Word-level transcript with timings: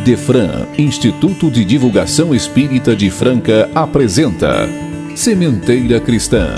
Idefran, 0.00 0.66
Instituto 0.78 1.50
de 1.50 1.62
Divulgação 1.62 2.34
Espírita 2.34 2.96
de 2.96 3.10
Franca, 3.10 3.68
apresenta 3.74 4.66
Sementeira 5.14 6.00
Cristã. 6.00 6.54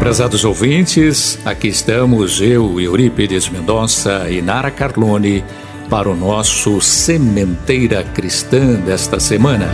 Prezados 0.00 0.44
ouvintes, 0.44 1.38
aqui 1.44 1.68
estamos 1.68 2.40
eu, 2.40 2.80
Eurípides 2.80 3.48
Mendonça 3.48 4.28
e 4.28 4.42
Nara 4.42 4.72
Carlone 4.72 5.44
para 5.88 6.10
o 6.10 6.16
nosso 6.16 6.80
Sementeira 6.80 8.02
Cristã 8.02 8.74
desta 8.74 9.20
semana. 9.20 9.68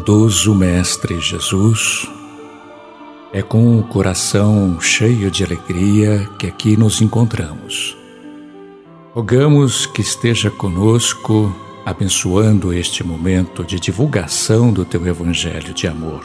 Bondoso 0.00 0.54
Mestre 0.54 1.20
Jesus, 1.20 2.08
é 3.34 3.42
com 3.42 3.78
o 3.78 3.82
coração 3.82 4.80
cheio 4.80 5.30
de 5.30 5.44
alegria 5.44 6.26
que 6.38 6.46
aqui 6.46 6.74
nos 6.74 7.02
encontramos. 7.02 7.98
Rogamos 9.12 9.84
que 9.84 10.00
esteja 10.00 10.50
conosco, 10.50 11.54
abençoando 11.84 12.72
este 12.72 13.04
momento 13.04 13.62
de 13.62 13.78
divulgação 13.78 14.72
do 14.72 14.86
Teu 14.86 15.06
Evangelho 15.06 15.74
de 15.74 15.86
amor. 15.86 16.24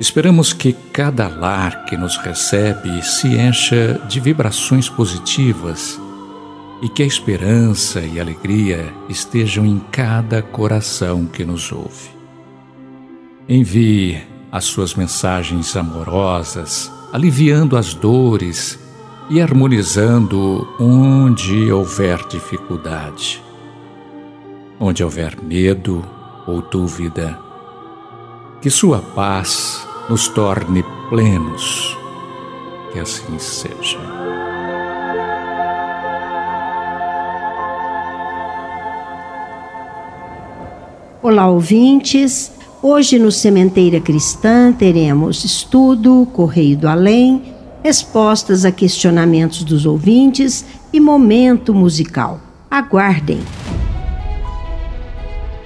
Esperamos 0.00 0.52
que 0.52 0.72
cada 0.92 1.28
lar 1.28 1.84
que 1.84 1.96
nos 1.96 2.16
recebe 2.16 3.00
se 3.04 3.28
encha 3.28 4.02
de 4.08 4.18
vibrações 4.18 4.88
positivas 4.88 6.00
e 6.82 6.88
que 6.88 7.04
a 7.04 7.06
esperança 7.06 8.00
e 8.00 8.18
alegria 8.18 8.92
estejam 9.08 9.64
em 9.64 9.78
cada 9.78 10.42
coração 10.42 11.26
que 11.26 11.44
nos 11.44 11.70
ouve. 11.70 12.13
Envie 13.46 14.22
as 14.50 14.64
suas 14.64 14.94
mensagens 14.94 15.76
amorosas, 15.76 16.90
aliviando 17.12 17.76
as 17.76 17.92
dores 17.92 18.78
e 19.28 19.38
harmonizando 19.38 20.66
onde 20.80 21.70
houver 21.70 22.26
dificuldade. 22.26 23.42
Onde 24.80 25.04
houver 25.04 25.36
medo 25.42 26.02
ou 26.46 26.62
dúvida, 26.62 27.38
que 28.62 28.70
Sua 28.70 29.00
paz 29.00 29.86
nos 30.08 30.26
torne 30.28 30.82
plenos. 31.10 31.94
Que 32.92 33.00
assim 33.00 33.38
seja. 33.38 33.98
Olá, 41.22 41.46
ouvintes. 41.46 42.53
Hoje 42.86 43.18
no 43.18 43.32
Sementeira 43.32 43.98
Cristã 43.98 44.70
teremos 44.70 45.42
estudo, 45.42 46.28
Correio 46.34 46.76
do 46.76 46.86
Além, 46.86 47.54
respostas 47.82 48.66
a 48.66 48.70
questionamentos 48.70 49.64
dos 49.64 49.86
ouvintes 49.86 50.66
e 50.92 51.00
momento 51.00 51.72
musical. 51.72 52.38
Aguardem! 52.70 53.40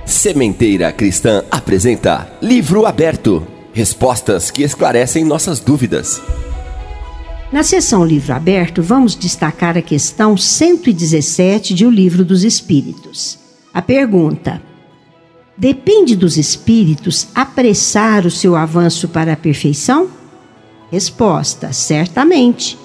Sementeira 0.07 0.93
Cristã 0.93 1.43
apresenta 1.51 2.31
Livro 2.41 2.87
Aberto 2.87 3.45
Respostas 3.73 4.53
que 4.53 4.63
esclarecem 4.63 5.25
nossas 5.25 5.59
dúvidas. 5.59 6.23
Na 7.51 7.65
sessão 7.65 8.07
Livro 8.07 8.33
Aberto, 8.33 8.81
vamos 8.81 9.17
destacar 9.17 9.77
a 9.77 9.83
questão 9.83 10.37
117 10.37 11.75
de 11.75 11.85
O 11.85 11.91
Livro 11.91 12.25
dos 12.25 12.45
Espíritos. 12.45 13.41
A 13.75 13.83
pergunta: 13.83 14.68
Depende 15.59 16.15
dos 16.15 16.37
espíritos 16.37 17.27
apressar 17.35 18.25
o 18.25 18.31
seu 18.31 18.55
avanço 18.55 19.09
para 19.09 19.33
a 19.33 19.37
perfeição? 19.37 20.07
Resposta: 20.89 21.73
certamente. 21.73 22.79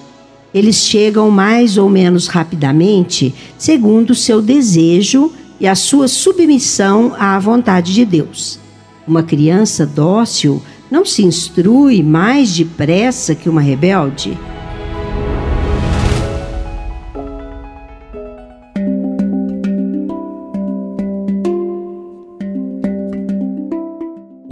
Eles 0.51 0.77
chegam 0.77 1.29
mais 1.29 1.77
ou 1.77 1.87
menos 1.87 2.27
rapidamente, 2.27 3.33
segundo 3.59 4.09
o 4.09 4.15
seu 4.15 4.41
desejo 4.41 5.31
e 5.59 5.67
a 5.67 5.75
sua 5.75 6.07
submissão 6.07 7.15
à 7.19 7.37
vontade 7.37 7.93
de 7.93 8.05
Deus. 8.05 8.59
Uma 9.07 9.21
criança 9.21 9.85
dócil 9.85 10.59
não 10.89 11.05
se 11.05 11.23
instrui 11.23 12.01
mais 12.01 12.55
depressa 12.55 13.35
que 13.35 13.49
uma 13.49 13.61
rebelde? 13.61 14.35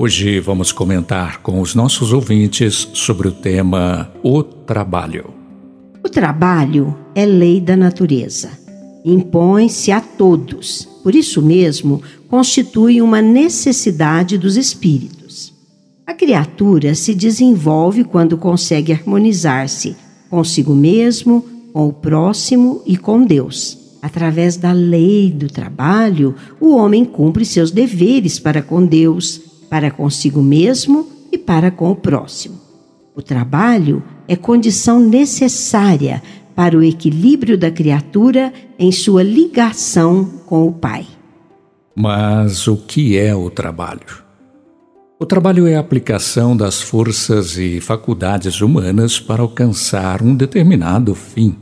Hoje 0.03 0.39
vamos 0.39 0.71
comentar 0.71 1.43
com 1.43 1.61
os 1.61 1.75
nossos 1.75 2.11
ouvintes 2.11 2.89
sobre 2.91 3.27
o 3.27 3.31
tema 3.31 4.11
O 4.23 4.41
Trabalho. 4.41 5.29
O 6.03 6.09
trabalho 6.09 6.97
é 7.13 7.23
lei 7.23 7.61
da 7.61 7.77
natureza. 7.77 8.49
Impõe-se 9.05 9.91
a 9.91 10.01
todos. 10.01 10.89
Por 11.03 11.13
isso 11.13 11.39
mesmo, 11.39 12.01
constitui 12.27 12.99
uma 12.99 13.21
necessidade 13.21 14.39
dos 14.39 14.57
espíritos. 14.57 15.53
A 16.07 16.15
criatura 16.15 16.95
se 16.95 17.13
desenvolve 17.13 18.03
quando 18.03 18.39
consegue 18.39 18.91
harmonizar-se 18.91 19.95
consigo 20.31 20.73
mesmo, 20.73 21.45
com 21.71 21.87
o 21.87 21.93
próximo 21.93 22.81
e 22.87 22.97
com 22.97 23.23
Deus. 23.23 23.77
Através 24.01 24.57
da 24.57 24.71
lei 24.71 25.29
do 25.29 25.47
trabalho, 25.47 26.33
o 26.59 26.75
homem 26.75 27.05
cumpre 27.05 27.45
seus 27.45 27.69
deveres 27.69 28.39
para 28.39 28.63
com 28.63 28.83
Deus 28.83 29.50
para 29.71 29.89
consigo 29.89 30.43
mesmo 30.43 31.07
e 31.31 31.37
para 31.37 31.71
com 31.71 31.89
o 31.89 31.95
próximo. 31.95 32.59
O 33.15 33.21
trabalho 33.21 34.03
é 34.27 34.35
condição 34.35 34.99
necessária 34.99 36.21
para 36.53 36.77
o 36.77 36.83
equilíbrio 36.83 37.57
da 37.57 37.71
criatura 37.71 38.51
em 38.77 38.91
sua 38.91 39.23
ligação 39.23 40.25
com 40.45 40.67
o 40.67 40.73
Pai. 40.73 41.07
Mas 41.95 42.67
o 42.67 42.75
que 42.75 43.17
é 43.17 43.33
o 43.33 43.49
trabalho? 43.49 44.25
O 45.17 45.25
trabalho 45.25 45.65
é 45.65 45.77
a 45.77 45.79
aplicação 45.79 46.57
das 46.57 46.81
forças 46.81 47.57
e 47.57 47.79
faculdades 47.79 48.59
humanas 48.59 49.21
para 49.21 49.41
alcançar 49.41 50.21
um 50.21 50.35
determinado 50.35 51.15
fim. 51.15 51.55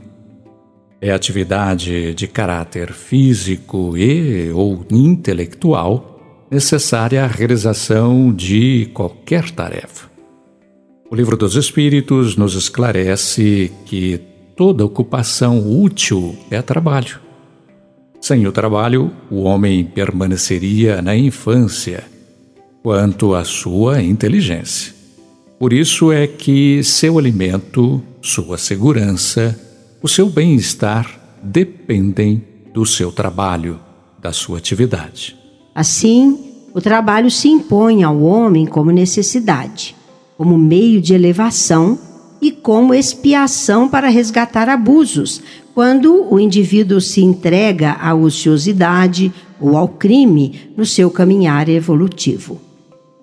É 1.00 1.12
atividade 1.12 2.12
de 2.14 2.26
caráter 2.26 2.92
físico 2.92 3.96
e 3.96 4.50
ou 4.50 4.84
intelectual 4.90 6.09
necessária 6.50 7.24
à 7.24 7.26
realização 7.26 8.32
de 8.32 8.90
qualquer 8.92 9.50
tarefa. 9.50 10.10
O 11.10 11.14
Livro 11.14 11.36
dos 11.36 11.54
Espíritos 11.56 12.36
nos 12.36 12.54
esclarece 12.54 13.70
que 13.86 14.20
toda 14.56 14.84
ocupação 14.84 15.58
útil 15.82 16.36
é 16.50 16.60
trabalho. 16.60 17.20
Sem 18.20 18.46
o 18.46 18.52
trabalho, 18.52 19.10
o 19.30 19.42
homem 19.42 19.84
permaneceria 19.84 21.00
na 21.00 21.16
infância 21.16 22.04
quanto 22.82 23.34
à 23.34 23.44
sua 23.44 24.02
inteligência. 24.02 24.92
Por 25.58 25.72
isso 25.72 26.12
é 26.12 26.26
que 26.26 26.82
seu 26.82 27.18
alimento, 27.18 28.02
sua 28.20 28.58
segurança, 28.58 29.58
o 30.02 30.08
seu 30.08 30.28
bem-estar 30.28 31.20
dependem 31.42 32.42
do 32.72 32.84
seu 32.86 33.10
trabalho, 33.10 33.78
da 34.18 34.32
sua 34.32 34.58
atividade. 34.58 35.39
Assim, 35.74 36.38
o 36.74 36.80
trabalho 36.80 37.30
se 37.30 37.48
impõe 37.48 38.02
ao 38.02 38.20
homem 38.20 38.66
como 38.66 38.90
necessidade, 38.90 39.96
como 40.36 40.56
meio 40.56 41.00
de 41.00 41.14
elevação 41.14 41.98
e 42.40 42.50
como 42.50 42.94
expiação 42.94 43.88
para 43.88 44.08
resgatar 44.08 44.68
abusos, 44.68 45.42
quando 45.74 46.26
o 46.30 46.38
indivíduo 46.38 47.00
se 47.00 47.22
entrega 47.22 47.92
à 48.00 48.14
ociosidade 48.14 49.32
ou 49.60 49.76
ao 49.76 49.88
crime 49.88 50.70
no 50.76 50.86
seu 50.86 51.10
caminhar 51.10 51.68
evolutivo. 51.68 52.60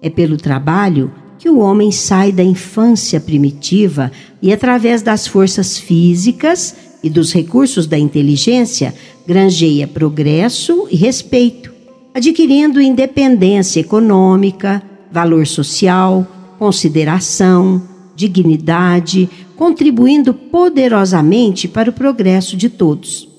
É 0.02 0.10
pelo 0.10 0.38
trabalho 0.38 1.12
que 1.40 1.50
o 1.50 1.60
homem 1.60 1.92
sai 1.92 2.32
da 2.32 2.44
infância 2.44 3.20
primitiva 3.20 4.12
e, 4.42 4.52
através 4.52 5.02
das 5.02 5.28
forças 5.28 5.78
físicas 5.78 6.76
e 7.04 7.10
dos 7.10 7.34
recursos 7.34 7.88
da 7.88 7.98
inteligência, 7.98 8.94
granjeia 9.26 9.88
progresso 9.88 10.88
e 10.92 10.96
respeito 10.96 11.77
adquirindo 12.18 12.82
independência 12.82 13.80
econômica, 13.80 14.82
valor 15.12 15.46
social, 15.46 16.26
consideração, 16.58 17.80
dignidade, 18.16 19.30
contribuindo 19.56 20.34
poderosamente 20.34 21.68
para 21.68 21.92
o 21.92 21.94
progresso 21.94 22.58
de 22.58 22.70
todos. 22.70 23.30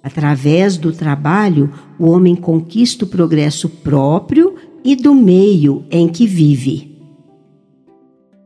Através 0.00 0.76
do 0.76 0.92
trabalho, 0.92 1.72
o 1.98 2.08
homem 2.08 2.36
conquista 2.36 3.04
o 3.04 3.08
progresso 3.08 3.68
próprio 3.68 4.54
e 4.84 4.94
do 4.94 5.12
meio 5.12 5.82
em 5.90 6.06
que 6.06 6.24
vive. 6.24 6.96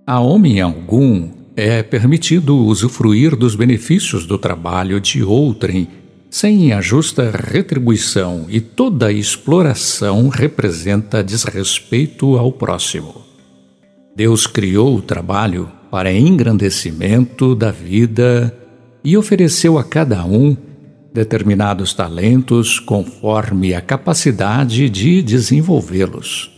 A 0.06 0.18
homem 0.18 0.62
algum 0.62 1.28
é 1.54 1.82
permitido 1.82 2.56
usufruir 2.56 3.36
dos 3.36 3.54
benefícios 3.54 4.24
do 4.24 4.38
trabalho 4.38 4.98
de 4.98 5.22
outrem 5.22 5.88
sem 6.34 6.72
a 6.72 6.80
justa 6.80 7.30
retribuição 7.30 8.46
e 8.48 8.60
toda 8.60 9.12
exploração 9.12 10.28
representa 10.28 11.22
desrespeito 11.22 12.36
ao 12.36 12.50
próximo. 12.50 13.22
Deus 14.16 14.44
criou 14.44 14.96
o 14.96 15.00
trabalho 15.00 15.70
para 15.92 16.12
engrandecimento 16.12 17.54
da 17.54 17.70
vida 17.70 18.52
e 19.04 19.16
ofereceu 19.16 19.78
a 19.78 19.84
cada 19.84 20.24
um 20.24 20.56
determinados 21.14 21.94
talentos 21.94 22.80
conforme 22.80 23.72
a 23.72 23.80
capacidade 23.80 24.90
de 24.90 25.22
desenvolvê-los. 25.22 26.50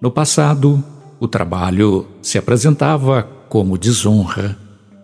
No 0.00 0.12
passado, 0.12 0.80
o 1.18 1.26
trabalho 1.26 2.06
se 2.22 2.38
apresentava 2.38 3.24
como 3.48 3.76
desonra, 3.76 4.56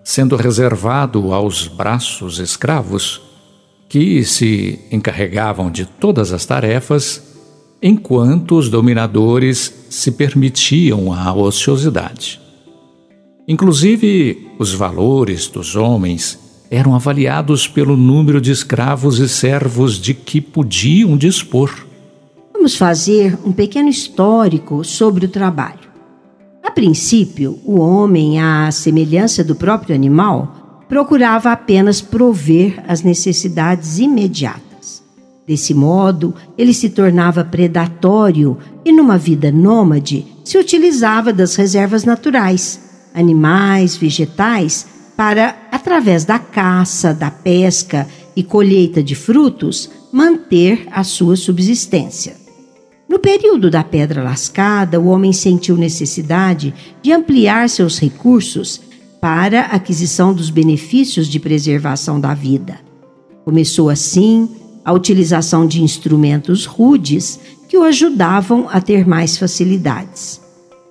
sendo 0.05 0.37
reservado 0.37 1.35
aos 1.35 1.67
braços 1.67 2.39
escravos, 2.39 3.28
que 3.89 4.23
se 4.25 4.79
encarregavam 4.91 5.71
de 5.71 5.87
todas 5.87 6.33
as 6.33 6.45
tarefas, 6.45 7.23
enquanto 7.83 8.57
os 8.57 8.69
dominadores 8.69 9.87
se 9.89 10.13
permitiam 10.13 11.13
a 11.13 11.33
ociosidade. 11.33 12.41
Inclusive, 13.47 14.49
os 14.59 14.75
valores 14.75 15.47
dos 15.47 15.75
homens 15.75 16.39
eram 16.71 16.95
avaliados 16.95 17.67
pelo 17.67 17.97
número 17.97 18.41
de 18.43 18.51
escravos 18.51 19.19
e 19.19 19.29
servos 19.29 19.99
de 19.99 20.13
que 20.13 20.39
podiam 20.41 21.17
dispor. 21.17 21.87
Vamos 22.53 22.77
fazer 22.77 23.39
um 23.45 23.53
pequeno 23.53 23.89
histórico 23.89 24.85
sobre 24.85 25.25
o 25.25 25.29
trabalho. 25.29 25.89
A 26.63 26.71
princípio, 26.71 27.59
o 27.65 27.81
homem, 27.81 28.39
à 28.39 28.71
semelhança 28.71 29.43
do 29.43 29.55
próprio 29.55 29.95
animal, 29.95 30.58
procurava 30.89 31.53
apenas 31.53 32.01
prover 32.01 32.83
as 32.89 33.03
necessidades 33.03 33.99
imediatas. 33.99 35.03
Desse 35.47 35.73
modo, 35.75 36.35
ele 36.57 36.75
se 36.75 36.91
tornava 36.91 37.45
predatório 37.45 38.59
e, 38.85 38.93
numa 38.93 39.19
vida 39.19 39.51
nômade, 39.51 40.27
se 40.45 40.59
utilizava 40.59 41.33
das 41.33 41.55
reservas 41.57 42.05
naturais, 42.05 42.81
animais, 43.15 43.97
vegetais, 43.97 44.87
para, 45.17 45.57
através 45.73 46.25
da 46.25 46.39
caça, 46.39 47.13
da 47.13 47.31
pesca 47.31 48.07
e 48.37 48.43
colheita 48.43 49.03
de 49.03 49.15
frutos, 49.15 49.91
manter 50.13 50.87
a 50.93 51.03
sua 51.03 51.35
subsistência. 51.35 52.37
No 53.09 53.19
período 53.19 53.71
da 53.71 53.83
pedra 53.83 54.23
lascada, 54.23 55.01
o 55.01 55.07
homem 55.07 55.33
sentiu 55.33 55.77
necessidade 55.77 56.75
de 57.03 57.11
ampliar 57.11 57.69
seus 57.69 57.99
recursos 57.99 58.81
para 59.21 59.63
a 59.63 59.77
aquisição 59.77 60.33
dos 60.33 60.51
benefícios 60.51 61.27
de 61.27 61.41
preservação 61.41 62.21
da 62.21 62.35
vida. 62.35 62.79
Começou 63.45 63.89
assim 63.89 64.49
a 64.85 64.93
utilização 64.93 65.67
de 65.67 65.83
instrumentos 65.83 66.65
rudes 66.65 67.39
que 67.69 67.77
o 67.77 67.83
ajudavam 67.83 68.69
a 68.71 68.81
ter 68.81 69.07
mais 69.07 69.37
facilidades. 69.37 70.41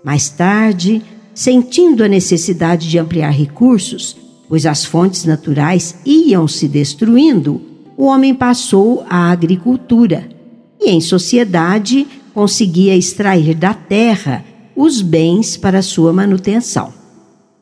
Mais 0.03 0.29
tarde, 0.29 1.01
sentindo 1.33 2.03
a 2.03 2.07
necessidade 2.07 2.89
de 2.89 2.99
ampliar 2.99 3.31
recursos, 3.31 4.15
pois 4.47 4.65
as 4.65 4.85
fontes 4.85 5.25
naturais 5.25 5.95
iam 6.05 6.47
se 6.47 6.67
destruindo, 6.67 7.61
o 7.97 8.05
homem 8.05 8.33
passou 8.33 9.03
à 9.09 9.31
agricultura 9.31 10.29
e, 10.79 10.89
em 10.89 11.01
sociedade, 11.01 12.07
conseguia 12.33 12.95
extrair 12.95 13.55
da 13.55 13.73
terra 13.73 14.45
os 14.75 15.01
bens 15.01 15.57
para 15.57 15.81
sua 15.81 16.13
manutenção. 16.13 16.96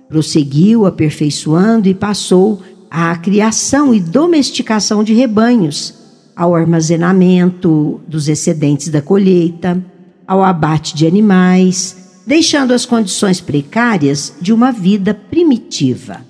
Prosseguiu 0.08 0.86
aperfeiçoando 0.86 1.88
e 1.88 1.94
passou 1.94 2.62
à 2.90 3.16
criação 3.18 3.94
e 3.94 4.00
domesticação 4.00 5.04
de 5.04 5.14
rebanhos, 5.14 5.94
ao 6.36 6.54
armazenamento 6.54 8.00
dos 8.08 8.28
excedentes 8.28 8.90
da 8.90 9.02
colheita, 9.02 9.84
ao 10.28 10.44
abate 10.44 10.96
de 10.96 11.08
animais, 11.08 12.22
deixando 12.26 12.74
as 12.74 12.86
condições 12.86 13.40
precárias 13.40 14.36
de 14.42 14.52
uma 14.52 14.72
vida 14.72 15.14
primitiva. 15.14 16.22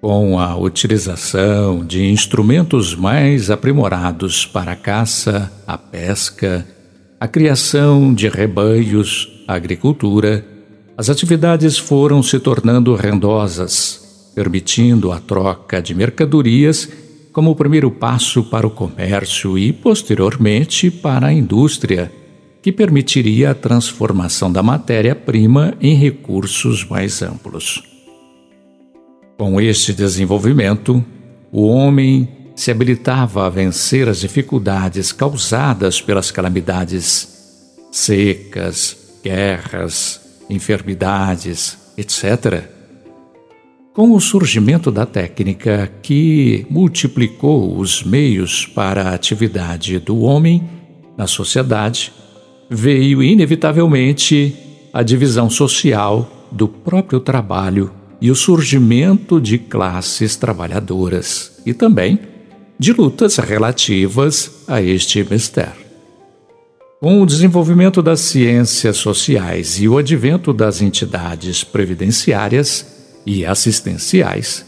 Com 0.00 0.38
a 0.38 0.56
utilização 0.56 1.84
de 1.84 2.04
instrumentos 2.04 2.94
mais 2.94 3.50
aprimorados 3.50 4.44
para 4.44 4.72
a 4.72 4.76
caça, 4.76 5.50
a 5.66 5.78
pesca, 5.78 6.66
a 7.18 7.26
criação 7.26 8.12
de 8.12 8.28
rebanhos, 8.28 9.42
a 9.48 9.54
agricultura, 9.54 10.44
as 10.96 11.10
atividades 11.10 11.76
foram 11.76 12.22
se 12.22 12.38
tornando 12.38 12.94
rendosas, 12.94 14.30
permitindo 14.34 15.10
a 15.10 15.18
troca 15.18 15.82
de 15.82 15.94
mercadorias 15.94 16.88
como 17.32 17.50
o 17.50 17.56
primeiro 17.56 17.90
passo 17.90 18.44
para 18.44 18.66
o 18.66 18.70
comércio 18.70 19.58
e, 19.58 19.72
posteriormente, 19.72 20.90
para 20.90 21.26
a 21.26 21.32
indústria 21.32 22.12
que 22.62 22.70
permitiria 22.70 23.50
a 23.50 23.54
transformação 23.54 24.50
da 24.50 24.62
matéria-prima 24.62 25.74
em 25.80 25.94
recursos 25.96 26.84
mais 26.84 27.20
amplos. 27.22 27.82
Com 29.36 29.60
este 29.60 29.92
desenvolvimento, 29.92 31.04
o 31.50 31.66
homem 31.66 32.28
se 32.54 32.70
habilitava 32.70 33.46
a 33.46 33.50
vencer 33.50 34.08
as 34.08 34.20
dificuldades 34.20 35.10
causadas 35.10 36.00
pelas 36.00 36.30
calamidades 36.30 37.28
secas, 37.90 38.96
guerras, 39.22 40.23
enfermidades, 40.48 41.78
etc. 41.96 42.64
Com 43.92 44.12
o 44.12 44.20
surgimento 44.20 44.90
da 44.90 45.06
técnica 45.06 45.90
que 46.02 46.66
multiplicou 46.68 47.78
os 47.78 48.02
meios 48.02 48.66
para 48.66 49.04
a 49.04 49.14
atividade 49.14 49.98
do 49.98 50.20
homem 50.20 50.68
na 51.16 51.26
sociedade, 51.26 52.12
veio 52.68 53.22
inevitavelmente 53.22 54.56
a 54.92 55.02
divisão 55.02 55.48
social 55.48 56.48
do 56.50 56.66
próprio 56.66 57.20
trabalho 57.20 57.92
e 58.20 58.30
o 58.30 58.34
surgimento 58.34 59.40
de 59.40 59.58
classes 59.58 60.34
trabalhadoras 60.34 61.60
e 61.64 61.74
também 61.74 62.18
de 62.78 62.92
lutas 62.92 63.36
relativas 63.36 64.64
a 64.66 64.82
este 64.82 65.22
mistério. 65.28 65.83
Com 67.04 67.20
o 67.20 67.26
desenvolvimento 67.26 68.00
das 68.00 68.20
ciências 68.20 68.96
sociais 68.96 69.78
e 69.78 69.86
o 69.86 69.98
advento 69.98 70.54
das 70.54 70.80
entidades 70.80 71.62
previdenciárias 71.62 73.20
e 73.26 73.44
assistenciais, 73.44 74.64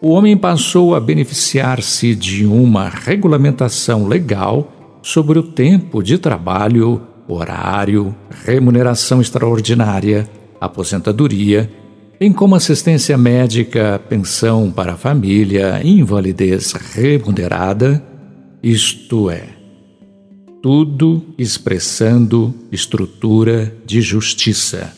o 0.00 0.08
homem 0.08 0.38
passou 0.38 0.94
a 0.94 1.00
beneficiar-se 1.00 2.14
de 2.14 2.46
uma 2.46 2.88
regulamentação 2.88 4.08
legal 4.08 4.72
sobre 5.02 5.38
o 5.38 5.42
tempo 5.42 6.02
de 6.02 6.16
trabalho 6.16 7.02
horário, 7.28 8.14
remuneração 8.46 9.20
extraordinária, 9.20 10.26
aposentadoria, 10.58 11.70
bem 12.18 12.32
como 12.32 12.54
assistência 12.54 13.18
médica, 13.18 14.00
pensão 14.08 14.70
para 14.70 14.94
a 14.94 14.96
família, 14.96 15.82
invalidez 15.84 16.72
remunerada, 16.72 18.02
isto 18.62 19.28
é, 19.28 19.55
tudo 20.66 21.22
expressando 21.38 22.52
estrutura 22.72 23.72
de 23.86 24.00
justiça. 24.00 24.92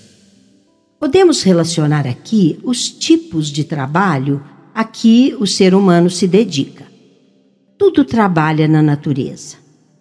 Podemos 0.99 1.43
relacionar 1.43 2.07
aqui 2.07 2.59
os 2.65 2.89
tipos 2.89 3.49
de 3.49 3.65
trabalho 3.65 4.43
a 4.75 4.83
que 4.83 5.37
o 5.39 5.47
ser 5.47 5.75
humano 5.75 6.09
se 6.09 6.27
dedica. 6.27 6.87
Tudo 7.77 8.03
trabalha 8.03 8.67
na 8.67 8.81
natureza. 8.81 9.57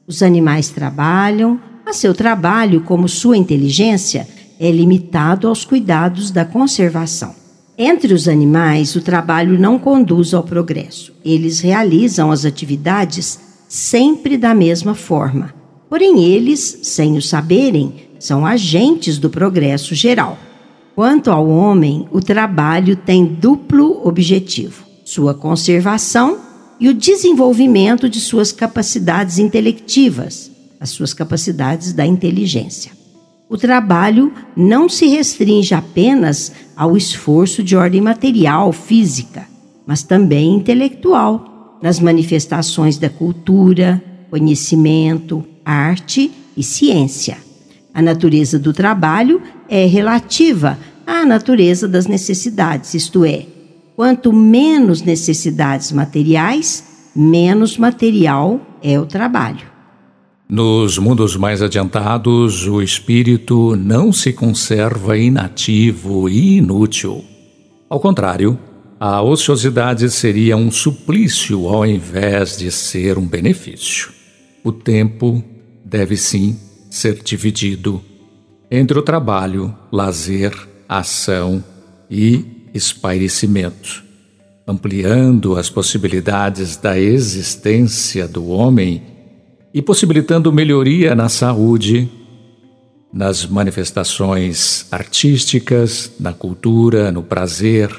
Os 0.07 0.23
animais 0.23 0.69
trabalham, 0.69 1.59
mas 1.85 1.97
seu 1.97 2.13
trabalho, 2.13 2.79
como 2.83 3.09
sua 3.09 3.35
inteligência, 3.35 4.25
é 4.57 4.71
limitado 4.71 5.49
aos 5.49 5.65
cuidados 5.65 6.31
da 6.31 6.45
conservação. 6.45 7.35
Entre 7.77 8.13
os 8.13 8.29
animais, 8.29 8.95
o 8.95 9.01
trabalho 9.01 9.59
não 9.59 9.77
conduz 9.77 10.33
ao 10.33 10.43
progresso. 10.43 11.11
Eles 11.25 11.59
realizam 11.59 12.31
as 12.31 12.45
atividades 12.45 13.37
sempre 13.67 14.37
da 14.37 14.55
mesma 14.55 14.95
forma. 14.95 15.56
Porém, 15.89 16.23
eles, 16.23 16.79
sem 16.83 17.17
o 17.17 17.21
saberem, 17.21 17.93
são 18.19 18.45
agentes 18.45 19.17
do 19.17 19.29
progresso 19.29 19.95
geral. 19.95 20.37
Quanto 20.95 21.31
ao 21.31 21.47
homem, 21.47 22.07
o 22.11 22.19
trabalho 22.19 22.95
tem 22.95 23.25
duplo 23.25 24.01
objetivo: 24.05 24.83
sua 25.05 25.33
conservação 25.33 26.39
e 26.79 26.89
o 26.89 26.93
desenvolvimento 26.93 28.09
de 28.09 28.19
suas 28.19 28.51
capacidades 28.51 29.39
intelectivas, 29.39 30.51
as 30.79 30.89
suas 30.89 31.13
capacidades 31.13 31.93
da 31.93 32.05
inteligência. 32.05 32.91
O 33.49 33.57
trabalho 33.57 34.33
não 34.55 34.89
se 34.89 35.07
restringe 35.07 35.73
apenas 35.73 36.51
ao 36.75 36.97
esforço 36.97 37.63
de 37.63 37.75
ordem 37.77 38.01
material, 38.01 38.73
física, 38.73 39.47
mas 39.85 40.03
também 40.03 40.53
intelectual, 40.55 41.79
nas 41.81 41.99
manifestações 41.99 42.97
da 42.97 43.09
cultura, 43.09 44.03
conhecimento, 44.29 45.45
arte 45.65 46.31
e 46.55 46.63
ciência. 46.63 47.37
A 47.93 48.01
natureza 48.01 48.59
do 48.59 48.73
trabalho 48.73 49.41
é 49.67 49.85
relativa 49.85 50.77
à 51.05 51.25
natureza 51.25 51.87
das 51.87 52.05
necessidades, 52.05 52.93
isto 52.93 53.25
é, 53.25 53.45
quanto 53.95 54.31
menos 54.31 55.01
necessidades 55.01 55.91
materiais, 55.91 56.83
menos 57.15 57.77
material 57.77 58.61
é 58.83 58.99
o 58.99 59.05
trabalho. 59.05 59.65
Nos 60.49 60.97
mundos 60.97 61.35
mais 61.35 61.61
adiantados, 61.61 62.67
o 62.67 62.81
espírito 62.81 63.75
não 63.75 64.13
se 64.13 64.31
conserva 64.31 65.17
inativo 65.17 66.29
e 66.29 66.57
inútil. 66.57 67.25
Ao 67.89 67.99
contrário, 67.99 68.57
a 68.99 69.21
ociosidade 69.21 70.09
seria 70.09 70.55
um 70.55 70.71
suplício 70.71 71.67
ao 71.67 71.85
invés 71.85 72.57
de 72.57 72.71
ser 72.71 73.17
um 73.17 73.27
benefício. 73.27 74.16
O 74.67 74.71
tempo 74.73 75.41
deve 75.85 76.17
sim 76.17 76.59
ser 76.89 77.23
dividido 77.23 78.03
entre 78.69 78.99
o 78.99 79.01
trabalho, 79.01 79.73
lazer, 79.89 80.53
ação 80.89 81.63
e 82.11 82.67
espairecimento, 82.73 84.03
ampliando 84.67 85.55
as 85.55 85.69
possibilidades 85.69 86.75
da 86.75 86.99
existência 86.99 88.27
do 88.27 88.49
homem 88.49 89.03
e 89.73 89.81
possibilitando 89.81 90.51
melhoria 90.51 91.15
na 91.15 91.29
saúde, 91.29 92.11
nas 93.13 93.45
manifestações 93.45 94.85
artísticas, 94.91 96.11
na 96.19 96.33
cultura, 96.33 97.09
no 97.09 97.23
prazer, 97.23 97.89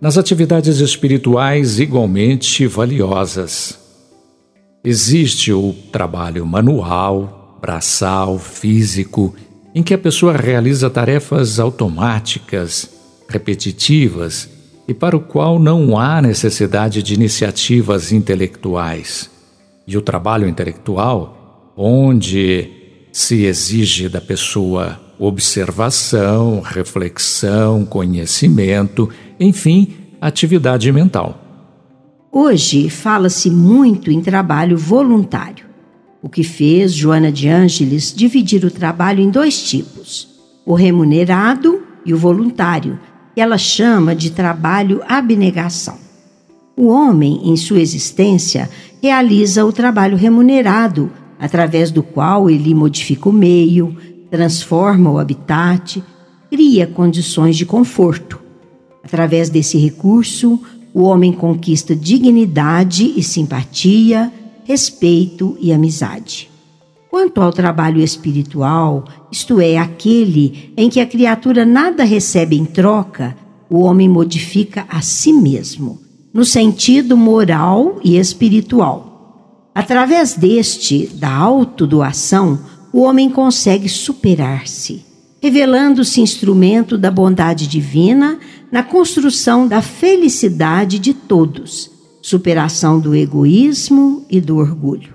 nas 0.00 0.16
atividades 0.16 0.78
espirituais 0.78 1.80
igualmente 1.80 2.64
valiosas. 2.68 3.89
Existe 4.82 5.52
o 5.52 5.74
trabalho 5.92 6.46
manual, 6.46 7.58
braçal, 7.60 8.38
físico, 8.38 9.34
em 9.74 9.82
que 9.82 9.92
a 9.92 9.98
pessoa 9.98 10.32
realiza 10.32 10.88
tarefas 10.88 11.60
automáticas, 11.60 12.88
repetitivas 13.28 14.48
e 14.88 14.94
para 14.94 15.14
o 15.14 15.20
qual 15.20 15.58
não 15.58 15.98
há 15.98 16.22
necessidade 16.22 17.02
de 17.02 17.12
iniciativas 17.12 18.10
intelectuais 18.10 19.30
e 19.86 19.98
o 19.98 20.02
trabalho 20.02 20.48
intelectual, 20.48 21.72
onde 21.76 22.70
se 23.12 23.44
exige 23.44 24.08
da 24.08 24.20
pessoa 24.20 24.98
observação, 25.18 26.60
reflexão, 26.60 27.84
conhecimento, 27.84 29.10
enfim, 29.38 29.94
atividade 30.18 30.90
mental. 30.90 31.49
Hoje 32.32 32.88
fala-se 32.88 33.50
muito 33.50 34.08
em 34.08 34.20
trabalho 34.20 34.78
voluntário, 34.78 35.66
o 36.22 36.28
que 36.28 36.44
fez 36.44 36.94
Joana 36.94 37.32
de 37.32 37.48
Ângeles 37.48 38.14
dividir 38.14 38.64
o 38.64 38.70
trabalho 38.70 39.20
em 39.20 39.28
dois 39.28 39.60
tipos: 39.68 40.28
o 40.64 40.74
remunerado 40.74 41.82
e 42.06 42.14
o 42.14 42.16
voluntário, 42.16 43.00
que 43.34 43.40
ela 43.40 43.58
chama 43.58 44.14
de 44.14 44.30
trabalho 44.30 45.02
abnegação. 45.08 45.98
O 46.76 46.86
homem, 46.86 47.50
em 47.50 47.56
sua 47.56 47.80
existência, 47.80 48.70
realiza 49.02 49.66
o 49.66 49.72
trabalho 49.72 50.16
remunerado, 50.16 51.10
através 51.36 51.90
do 51.90 52.00
qual 52.00 52.48
ele 52.48 52.72
modifica 52.74 53.28
o 53.28 53.32
meio, 53.32 53.96
transforma 54.30 55.10
o 55.10 55.18
habitat, 55.18 56.00
cria 56.48 56.86
condições 56.86 57.56
de 57.56 57.66
conforto. 57.66 58.38
Através 59.02 59.50
desse 59.50 59.76
recurso, 59.78 60.60
o 60.92 61.02
homem 61.02 61.32
conquista 61.32 61.94
dignidade 61.94 63.12
e 63.16 63.22
simpatia, 63.22 64.32
respeito 64.64 65.56
e 65.60 65.72
amizade. 65.72 66.50
Quanto 67.10 67.40
ao 67.40 67.52
trabalho 67.52 68.00
espiritual, 68.00 69.04
isto 69.32 69.60
é, 69.60 69.76
aquele 69.76 70.72
em 70.76 70.88
que 70.88 71.00
a 71.00 71.06
criatura 71.06 71.64
nada 71.64 72.04
recebe 72.04 72.56
em 72.56 72.64
troca, 72.64 73.36
o 73.68 73.80
homem 73.80 74.08
modifica 74.08 74.86
a 74.88 75.00
si 75.00 75.32
mesmo 75.32 76.10
no 76.32 76.44
sentido 76.44 77.16
moral 77.16 77.98
e 78.04 78.16
espiritual. 78.16 79.70
Através 79.74 80.34
deste, 80.34 81.08
da 81.14 81.32
autodoação, 81.32 82.58
o 82.92 83.02
homem 83.02 83.30
consegue 83.30 83.88
superar-se, 83.88 85.04
revelando-se 85.42 86.20
instrumento 86.20 86.98
da 86.98 87.10
bondade 87.10 87.66
divina 87.66 88.38
na 88.70 88.82
construção 88.82 89.66
da 89.66 89.82
felicidade 89.82 90.98
de 90.98 91.12
todos, 91.12 91.90
superação 92.22 93.00
do 93.00 93.14
egoísmo 93.14 94.24
e 94.30 94.40
do 94.40 94.56
orgulho. 94.56 95.14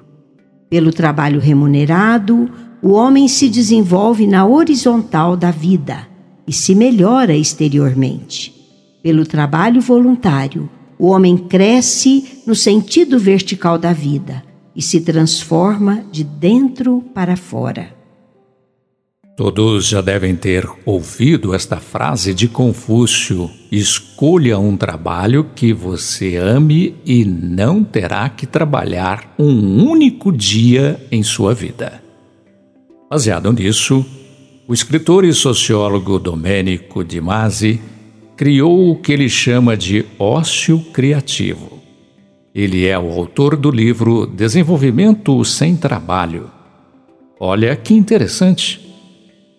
Pelo 0.69 0.91
trabalho 0.91 1.39
remunerado, 1.39 2.49
o 2.81 2.91
homem 2.91 3.27
se 3.27 3.47
desenvolve 3.47 4.27
na 4.27 4.45
horizontal 4.45 5.37
da 5.37 5.51
vida 5.51 6.07
e 6.47 6.51
se 6.51 6.75
melhora 6.75 7.35
exteriormente. 7.35 8.53
Pelo 9.01 9.25
trabalho 9.25 9.79
voluntário, 9.81 10.69
o 10.97 11.07
homem 11.07 11.37
cresce 11.37 12.41
no 12.45 12.55
sentido 12.55 13.19
vertical 13.19 13.77
da 13.77 13.93
vida 13.93 14.43
e 14.75 14.81
se 14.81 15.01
transforma 15.01 16.03
de 16.11 16.23
dentro 16.23 17.01
para 17.13 17.35
fora. 17.35 17.94
Todos 19.35 19.89
já 19.89 19.99
devem 19.99 20.33
ter 20.33 20.65
ouvido 20.85 21.53
esta 21.53 21.75
frase 21.75 22.33
de 22.33 22.47
Confúcio: 22.47 23.51
escolha 23.69 24.57
um 24.57 24.77
trabalho 24.77 25.49
que 25.53 25.73
você 25.73 26.37
ame 26.37 26.95
e 27.05 27.25
não 27.25 27.83
terá 27.83 28.29
que 28.29 28.47
trabalhar 28.47 29.35
um 29.37 29.83
único 29.83 30.31
dia 30.31 31.05
em 31.11 31.21
sua 31.21 31.53
vida. 31.53 32.01
Baseado 33.09 33.51
nisso, 33.51 34.05
o 34.65 34.73
escritor 34.73 35.25
e 35.25 35.33
sociólogo 35.33 36.17
Domênico 36.17 37.03
Di 37.03 37.19
Masi 37.19 37.81
criou 38.37 38.89
o 38.89 38.95
que 38.95 39.11
ele 39.11 39.27
chama 39.27 39.75
de 39.75 40.05
ócio 40.17 40.79
criativo. 40.93 41.83
Ele 42.53 42.87
é 42.87 42.97
o 42.97 43.11
autor 43.11 43.57
do 43.57 43.69
livro 43.69 44.25
Desenvolvimento 44.25 45.43
Sem 45.43 45.75
Trabalho. 45.75 46.49
Olha 47.37 47.75
que 47.75 47.93
interessante. 47.93 48.84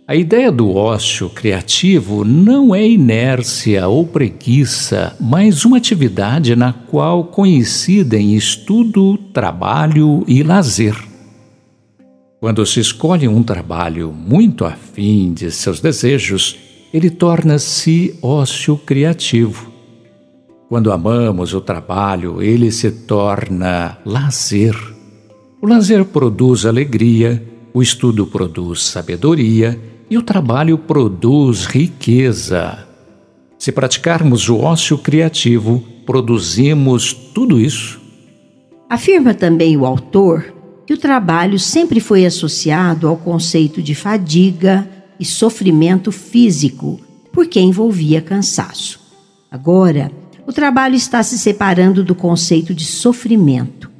A 0.08 0.14
ideia 0.14 0.52
do 0.52 0.72
ócio 0.72 1.28
criativo 1.28 2.25
não 2.25 2.72
é 2.72 2.88
inércia 2.88 3.88
ou 3.88 4.06
preguiça, 4.06 5.16
mas 5.20 5.64
uma 5.64 5.78
atividade 5.78 6.54
na 6.54 6.72
qual 6.72 7.25
coincidem 7.25 8.36
estudo, 8.36 9.18
trabalho 9.32 10.22
e 10.28 10.44
lazer. 10.44 10.96
Quando 12.38 12.64
se 12.64 12.78
escolhe 12.78 13.26
um 13.26 13.42
trabalho 13.42 14.12
muito 14.12 14.64
afim 14.64 15.32
de 15.34 15.50
seus 15.50 15.80
desejos, 15.80 16.56
ele 16.94 17.10
torna-se 17.10 18.16
ócio 18.22 18.76
criativo. 18.76 19.72
Quando 20.68 20.92
amamos 20.92 21.52
o 21.52 21.60
trabalho, 21.60 22.40
ele 22.40 22.70
se 22.70 22.92
torna 22.92 23.98
lazer. 24.06 24.76
O 25.60 25.66
lazer 25.66 26.04
produz 26.04 26.64
alegria, 26.64 27.42
o 27.75 27.82
estudo 27.82 28.25
produz 28.25 28.84
sabedoria 28.84 29.95
e 30.08 30.16
o 30.16 30.22
trabalho 30.22 30.78
produz 30.78 31.64
riqueza. 31.64 32.86
Se 33.58 33.72
praticarmos 33.72 34.48
o 34.48 34.58
ócio 34.58 34.98
criativo, 34.98 35.82
produzimos 36.04 37.12
tudo 37.12 37.60
isso. 37.60 38.00
Afirma 38.88 39.34
também 39.34 39.76
o 39.76 39.84
autor 39.84 40.54
que 40.86 40.94
o 40.94 40.98
trabalho 40.98 41.58
sempre 41.58 41.98
foi 41.98 42.25
associado 42.25 43.08
ao 43.08 43.16
conceito 43.16 43.82
de 43.82 43.94
fadiga, 43.94 44.88
e 45.18 45.25
sofrimento 45.25 46.12
físico, 46.12 47.00
porque 47.32 47.60
envolvia 47.60 48.20
cansaço. 48.20 49.00
Agora, 49.50 50.10
o 50.46 50.52
trabalho 50.52 50.94
está 50.94 51.22
se 51.22 51.38
separando 51.38 52.04
do 52.04 52.14
conceito 52.14 52.75
de 52.75 52.84
sofrimento, 52.84 53.90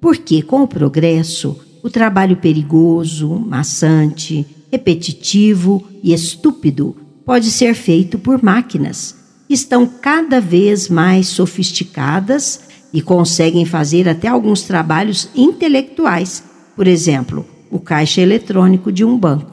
porque 0.00 0.42
com 0.42 0.62
o 0.62 0.68
progresso, 0.68 1.58
o 1.82 1.90
trabalho 1.90 2.36
perigoso, 2.36 3.28
maçante, 3.28 4.46
repetitivo 4.74 5.86
e 6.02 6.12
estúpido 6.12 6.96
pode 7.24 7.50
ser 7.50 7.74
feito 7.74 8.18
por 8.18 8.42
máquinas 8.42 9.22
estão 9.48 9.86
cada 9.86 10.40
vez 10.40 10.88
mais 10.88 11.28
sofisticadas 11.28 12.60
e 12.92 13.00
conseguem 13.00 13.64
fazer 13.64 14.08
até 14.08 14.26
alguns 14.26 14.62
trabalhos 14.62 15.28
intelectuais, 15.34 16.42
por 16.74 16.88
exemplo, 16.88 17.46
o 17.70 17.78
caixa 17.78 18.20
eletrônico 18.20 18.90
de 18.90 19.04
um 19.04 19.16
banco. 19.16 19.52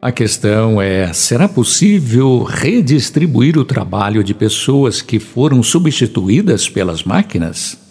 A 0.00 0.12
questão 0.12 0.80
é: 0.80 1.12
será 1.12 1.48
possível 1.48 2.42
redistribuir 2.42 3.58
o 3.58 3.64
trabalho 3.64 4.22
de 4.22 4.32
pessoas 4.32 5.02
que 5.02 5.18
foram 5.18 5.62
substituídas 5.62 6.68
pelas 6.68 7.02
máquinas? 7.04 7.83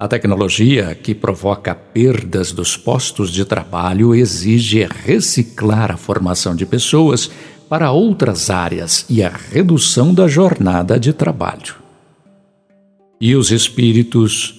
A 0.00 0.06
tecnologia 0.06 0.94
que 0.94 1.12
provoca 1.12 1.74
perdas 1.74 2.52
dos 2.52 2.76
postos 2.76 3.32
de 3.32 3.44
trabalho 3.44 4.14
exige 4.14 4.86
reciclar 5.04 5.90
a 5.90 5.96
formação 5.96 6.54
de 6.54 6.64
pessoas 6.64 7.28
para 7.68 7.90
outras 7.90 8.48
áreas 8.48 9.04
e 9.10 9.24
a 9.24 9.28
redução 9.28 10.14
da 10.14 10.28
jornada 10.28 11.00
de 11.00 11.12
trabalho. 11.12 11.74
E 13.20 13.34
os 13.34 13.50
espíritos 13.50 14.54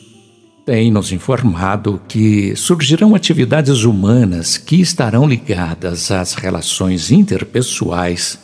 têm 0.65 0.91
nos 0.91 1.13
informado 1.13 2.01
que 2.05 2.53
surgirão 2.58 3.15
atividades 3.15 3.84
humanas 3.84 4.58
que 4.58 4.81
estarão 4.81 5.25
ligadas 5.25 6.12
às 6.12 6.34
relações 6.34 7.12
interpessoais, 7.12 8.38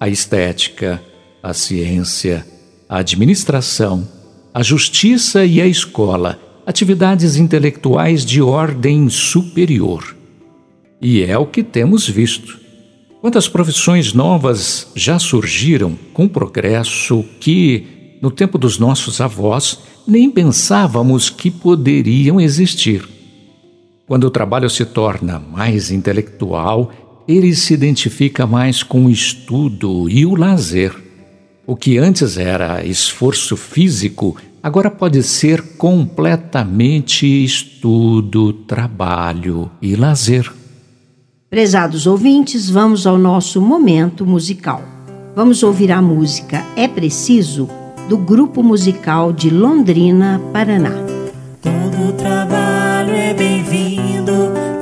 à 0.00 0.08
estética, 0.08 0.98
à 1.42 1.52
ciência, 1.52 2.46
à 2.88 3.00
administração 3.00 4.16
a 4.58 4.62
justiça 4.64 5.44
e 5.44 5.60
a 5.60 5.66
escola, 5.68 6.36
atividades 6.66 7.36
intelectuais 7.36 8.24
de 8.26 8.42
ordem 8.42 9.08
superior. 9.08 10.16
E 11.00 11.22
é 11.22 11.38
o 11.38 11.46
que 11.46 11.62
temos 11.62 12.08
visto. 12.08 12.58
Quantas 13.20 13.48
profissões 13.48 14.12
novas 14.12 14.88
já 14.96 15.16
surgiram 15.16 15.96
com 16.12 16.26
progresso 16.26 17.24
que, 17.38 18.16
no 18.20 18.32
tempo 18.32 18.58
dos 18.58 18.80
nossos 18.80 19.20
avós, 19.20 19.78
nem 20.04 20.28
pensávamos 20.28 21.30
que 21.30 21.52
poderiam 21.52 22.40
existir. 22.40 23.08
Quando 24.08 24.24
o 24.24 24.30
trabalho 24.30 24.68
se 24.68 24.84
torna 24.84 25.38
mais 25.38 25.92
intelectual, 25.92 26.90
ele 27.28 27.54
se 27.54 27.74
identifica 27.74 28.44
mais 28.44 28.82
com 28.82 29.04
o 29.04 29.10
estudo 29.10 30.10
e 30.10 30.26
o 30.26 30.34
lazer. 30.34 31.06
O 31.64 31.76
que 31.76 31.98
antes 31.98 32.38
era 32.38 32.82
esforço 32.82 33.54
físico 33.54 34.34
agora 34.62 34.90
pode 34.90 35.22
ser 35.22 35.76
completamente 35.76 37.26
estudo, 37.44 38.52
trabalho 38.52 39.70
e 39.80 39.96
lazer. 39.96 40.52
Prezados 41.50 42.06
ouvintes, 42.06 42.68
vamos 42.68 43.06
ao 43.06 43.16
nosso 43.16 43.60
momento 43.60 44.26
musical. 44.26 44.82
Vamos 45.34 45.62
ouvir 45.62 45.92
a 45.92 46.02
música 46.02 46.64
É 46.76 46.86
Preciso, 46.88 47.68
do 48.08 48.18
grupo 48.18 48.62
musical 48.62 49.32
de 49.32 49.48
Londrina, 49.50 50.40
Paraná. 50.52 50.92
Todo 51.62 52.12
trabalho 52.16 53.12
é 53.12 53.32
bem-vindo, 53.34 54.32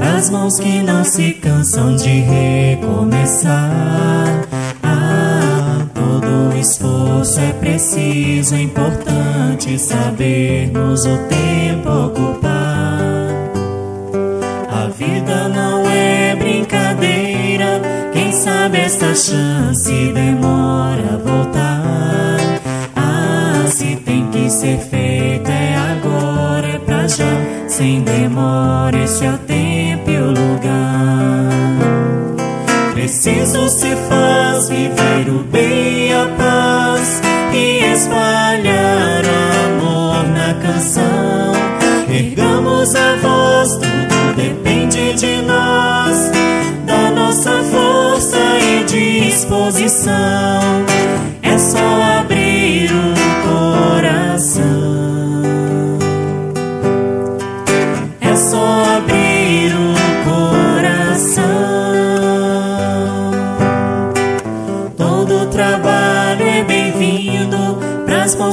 as 0.00 0.30
mãos 0.30 0.59
que 0.59 0.83
não 0.83 1.04
se 1.04 1.35
cansam 1.35 1.95
de 1.97 2.21
recomeçar 2.21 3.76
esforço 6.59 7.40
é 7.40 7.52
preciso, 7.52 8.54
é 8.54 8.61
importante 8.62 9.78
sabermos 9.78 11.04
o 11.04 11.18
tempo 11.28 11.88
ocupar. 12.06 13.30
A 14.71 14.88
vida 14.88 15.49
não 15.49 15.88
é 15.88 16.35
brincadeira, 16.37 17.80
quem 18.12 18.33
sabe 18.33 18.78
esta 18.78 19.14
chance 19.14 20.12
demora 20.12 21.14
a 21.14 21.16
voltar. 21.16 22.38
Ah, 22.97 23.66
se 23.68 23.97
tem 23.97 24.28
que 24.30 24.50
ser 24.50 24.78
feito 24.78 25.50
é 25.50 25.76
agora, 25.76 26.68
é 26.68 26.78
pra 26.78 27.06
já, 27.06 27.68
sem 27.68 28.02
demora, 28.02 28.97
esse 28.99 29.25
é 29.25 29.30
o 29.30 29.38
tempo 29.38 29.75
Preciso 33.06 33.68
se 33.68 33.94
faz 34.08 34.68
viver 34.68 35.30
o 35.30 35.44
bem 35.44 36.08
e 36.08 36.12
a 36.12 36.26
paz 36.36 37.22
e 37.52 37.92
espalhar 37.92 39.22
amor 39.64 40.25
na 40.30 40.52
canção. 40.54 41.52
Ergamos 42.10 42.96
a 42.96 43.14
voz, 43.22 43.76
tudo 43.76 44.35
depende 44.35 45.14
de 45.14 45.40
nós, 45.42 46.33
da 46.85 47.12
nossa 47.12 47.52
força 47.62 48.38
e 48.59 48.83
disposição. 49.31 50.85
É 51.44 51.57
só 51.59 52.18
abrir 52.18 52.90
o 52.90 53.14
coração. 53.48 54.75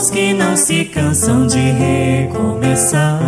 Mãos 0.03 0.09
que 0.09 0.33
não 0.33 0.57
se 0.57 0.85
cansam 0.85 1.47
de 1.47 1.59
recomeçar. 1.59 3.19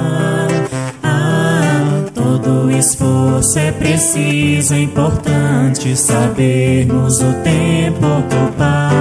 Ah, 1.03 2.03
todo 2.13 2.69
esforço 2.71 3.59
é 3.59 3.71
preciso, 3.71 4.73
é 4.73 4.79
importante 4.79 5.95
sabermos 5.95 7.21
o 7.21 7.33
tempo 7.43 8.05
ocupar. 8.19 8.91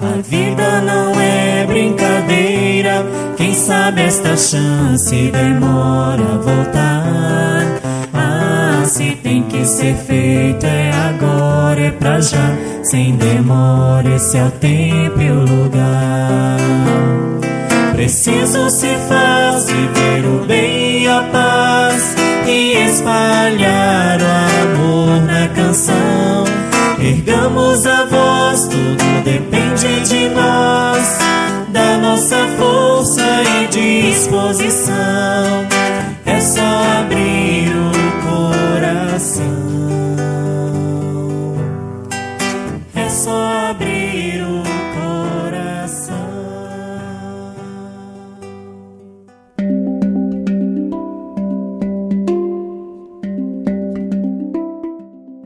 A 0.00 0.20
vida 0.22 0.80
não 0.82 1.20
é 1.20 1.66
brincadeira, 1.66 3.04
quem 3.36 3.52
sabe 3.54 4.02
esta 4.02 4.36
chance 4.36 5.30
demora 5.32 6.22
a 6.22 6.38
voltar. 6.38 7.79
Se 8.90 9.12
tem 9.22 9.44
que 9.44 9.64
ser 9.64 9.94
feito 9.94 10.66
é 10.66 10.90
agora, 10.90 11.80
é 11.80 11.90
pra 11.92 12.20
já 12.20 12.56
sem 12.82 13.14
demora, 13.14 14.16
esse 14.16 14.36
é 14.36 14.44
o 14.44 14.50
tempo 14.50 15.20
e 15.20 15.30
o 15.30 15.44
lugar. 15.44 16.58
Preciso 17.92 18.68
se 18.68 18.88
faz 19.08 19.70
viver 19.70 20.26
o 20.26 20.44
bem 20.44 21.04
e 21.04 21.08
a 21.08 21.22
paz 21.30 22.16
e 22.48 22.72
espalhar 22.88 24.18
o 24.20 24.26
amor 24.64 25.22
na 25.22 25.46
canção. 25.54 26.44
Ergamos 27.00 27.86
a 27.86 28.06
voz, 28.06 28.66
tudo 28.66 29.22
depende 29.22 30.00
de 30.00 30.28
nós, 30.30 31.18
da 31.68 31.96
nossa 31.98 32.44
força 32.58 33.22
e 33.22 33.68
disposição. 33.68 35.64
É 36.26 36.40
só 36.40 37.00
abrir 37.00 37.49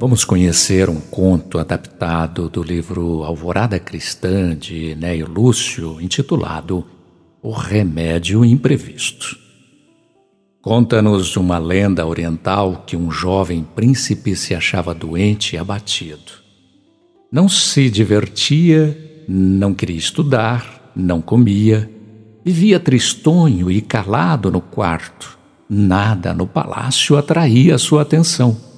Vamos 0.05 0.23
conhecer 0.23 0.91
um 0.91 1.01
conto 1.01 1.59
adaptado 1.59 2.51
do 2.51 2.63
livro 2.63 3.25
Alvorada 3.25 3.79
Cristã 3.79 4.55
de 4.55 4.95
Neio 4.97 5.27
Lúcio, 5.27 5.99
intitulado 5.99 6.85
O 7.43 7.51
Remédio 7.53 8.45
Imprevisto. 8.45 9.35
Conta-nos 10.61 11.39
uma 11.39 11.57
lenda 11.57 12.07
oriental 12.07 12.85
que 12.87 12.99
um 12.99 13.11
jovem 13.11 13.67
príncipe 13.75 14.37
se 14.37 14.55
achava 14.55 14.93
doente 14.93 15.57
e 15.57 15.59
abatido. 15.59 16.33
Não 17.33 17.49
se 17.49 17.89
divertia, 17.89 19.25
não 19.27 19.73
queria 19.73 19.97
estudar, 19.97 20.93
não 20.95 21.23
comia, 21.23 21.91
vivia 22.45 22.79
tristonho 22.79 23.71
e 23.71 23.81
calado 23.81 24.53
no 24.53 24.61
quarto. 24.61 25.39
Nada 25.67 26.35
no 26.35 26.47
palácio 26.47 27.17
atraía 27.17 27.79
sua 27.79 28.03
atenção. 28.03 28.74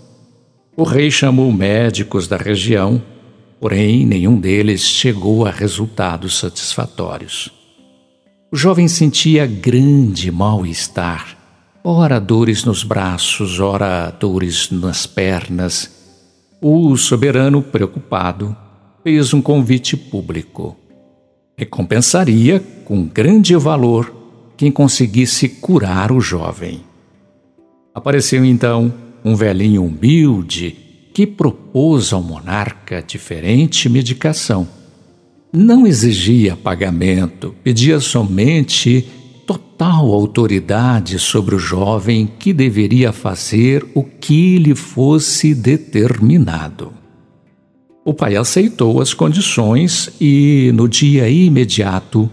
O 0.78 0.84
rei 0.84 1.10
chamou 1.10 1.50
médicos 1.50 2.28
da 2.28 2.36
região, 2.36 3.02
porém 3.58 4.04
nenhum 4.04 4.38
deles 4.38 4.82
chegou 4.82 5.46
a 5.46 5.50
resultados 5.50 6.38
satisfatórios. 6.38 7.50
O 8.52 8.56
jovem 8.56 8.86
sentia 8.86 9.46
grande 9.46 10.30
mal-estar, 10.30 11.34
ora 11.82 12.20
dores 12.20 12.62
nos 12.62 12.84
braços, 12.84 13.58
ora 13.58 14.10
dores 14.10 14.70
nas 14.70 15.06
pernas. 15.06 15.90
O 16.60 16.94
soberano, 16.98 17.62
preocupado, 17.62 18.54
fez 19.02 19.32
um 19.32 19.40
convite 19.40 19.96
público. 19.96 20.76
Recompensaria 21.56 22.62
com 22.84 23.02
grande 23.06 23.56
valor 23.56 24.14
quem 24.58 24.70
conseguisse 24.70 25.48
curar 25.48 26.12
o 26.12 26.20
jovem. 26.20 26.84
Apareceu 27.94 28.44
então 28.44 29.05
um 29.26 29.34
velhinho 29.34 29.84
humilde 29.84 30.76
que 31.12 31.26
propôs 31.26 32.12
ao 32.12 32.22
monarca 32.22 33.02
diferente 33.04 33.88
medicação. 33.88 34.68
Não 35.52 35.84
exigia 35.84 36.54
pagamento, 36.54 37.52
pedia 37.64 37.98
somente 37.98 39.04
total 39.44 40.14
autoridade 40.14 41.18
sobre 41.18 41.56
o 41.56 41.58
jovem 41.58 42.30
que 42.38 42.52
deveria 42.52 43.12
fazer 43.12 43.84
o 43.94 44.04
que 44.04 44.58
lhe 44.58 44.76
fosse 44.76 45.56
determinado. 45.56 46.92
O 48.04 48.14
pai 48.14 48.36
aceitou 48.36 49.00
as 49.00 49.12
condições 49.12 50.08
e, 50.20 50.70
no 50.72 50.88
dia 50.88 51.28
imediato, 51.28 52.30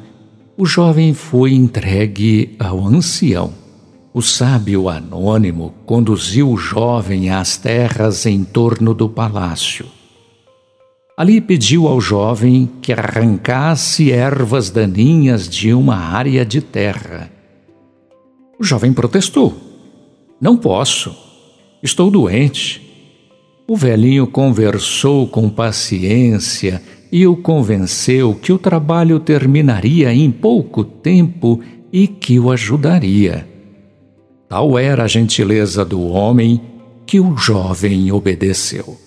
o 0.56 0.63
jovem 0.63 1.15
foi 1.15 1.53
entregue 1.53 2.56
ao 2.60 2.86
ancião. 2.86 3.62
O 4.15 4.21
sábio 4.21 4.89
anônimo 4.89 5.73
conduziu 5.88 6.52
o 6.52 6.56
jovem 6.56 7.32
às 7.32 7.58
terras 7.58 8.28
em 8.28 8.43
torno 8.43 8.93
do 8.93 9.10
palácio. 9.10 9.88
Ali 11.17 11.41
pediu 11.41 11.88
ao 11.88 11.99
jovem 11.99 12.69
que 12.80 12.93
arrancasse 12.93 14.12
ervas 14.12 14.69
daninhas 14.69 15.49
de 15.49 15.73
uma 15.73 15.95
área 15.95 16.45
de 16.45 16.62
terra. 16.62 17.32
O 18.60 18.63
jovem 18.63 18.93
protestou: 18.93 19.58
Não 20.39 20.58
posso, 20.58 21.17
estou 21.82 22.12
doente. 22.12 22.84
O 23.67 23.76
velhinho 23.76 24.28
conversou 24.28 25.28
com 25.28 25.49
paciência 25.49 26.84
e 27.12 27.26
o 27.26 27.36
convenceu 27.36 28.36
que 28.36 28.54
o 28.54 28.60
trabalho 28.60 29.19
terminaria 29.19 30.13
em 30.13 30.30
pouco 30.30 30.84
tempo 30.84 31.62
e 31.91 32.08
que 32.08 32.39
o 32.39 32.52
ajudaria. 32.52 33.52
Tal 34.53 34.77
era 34.77 35.05
a 35.05 35.07
gentileza 35.07 35.83
do 35.83 35.99
homem 36.09 36.61
que 37.07 37.19
o 37.19 37.35
jovem 37.35 38.11
obedeceu. 38.11 38.99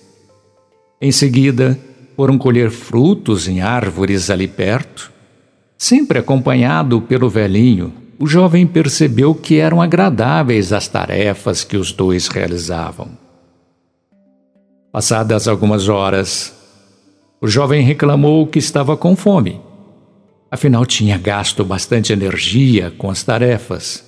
Em 1.01 1.09
seguida, 1.09 1.79
foram 2.17 2.37
colher 2.37 2.69
frutos 2.69 3.47
em 3.47 3.61
árvores 3.61 4.29
ali 4.29 4.45
perto. 4.45 5.09
Sempre 5.77 6.19
acompanhado 6.19 6.99
pelo 6.99 7.29
velhinho, 7.29 7.93
o 8.19 8.27
jovem 8.27 8.67
percebeu 8.67 9.33
que 9.33 9.57
eram 9.57 9.81
agradáveis 9.81 10.73
as 10.73 10.89
tarefas 10.89 11.63
que 11.63 11.77
os 11.77 11.93
dois 11.93 12.27
realizavam. 12.27 13.07
Passadas 14.91 15.47
algumas 15.47 15.87
horas, 15.87 16.53
o 17.39 17.47
jovem 17.47 17.85
reclamou 17.85 18.45
que 18.47 18.59
estava 18.59 18.97
com 18.97 19.15
fome. 19.15 19.61
Afinal, 20.51 20.85
tinha 20.85 21.17
gasto 21.17 21.63
bastante 21.63 22.11
energia 22.11 22.91
com 22.97 23.09
as 23.09 23.23
tarefas. 23.23 24.06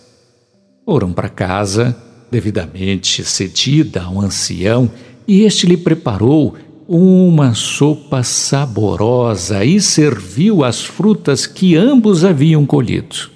Foram 0.89 1.13
para 1.13 1.29
casa, 1.29 1.95
devidamente 2.31 3.23
cedida 3.23 4.01
ao 4.01 4.19
ancião, 4.19 4.89
e 5.27 5.43
este 5.43 5.67
lhe 5.67 5.77
preparou 5.77 6.55
uma 6.87 7.53
sopa 7.53 8.23
saborosa 8.23 9.63
e 9.63 9.79
serviu 9.79 10.63
as 10.63 10.83
frutas 10.83 11.45
que 11.45 11.75
ambos 11.75 12.25
haviam 12.25 12.65
colhido. 12.65 13.29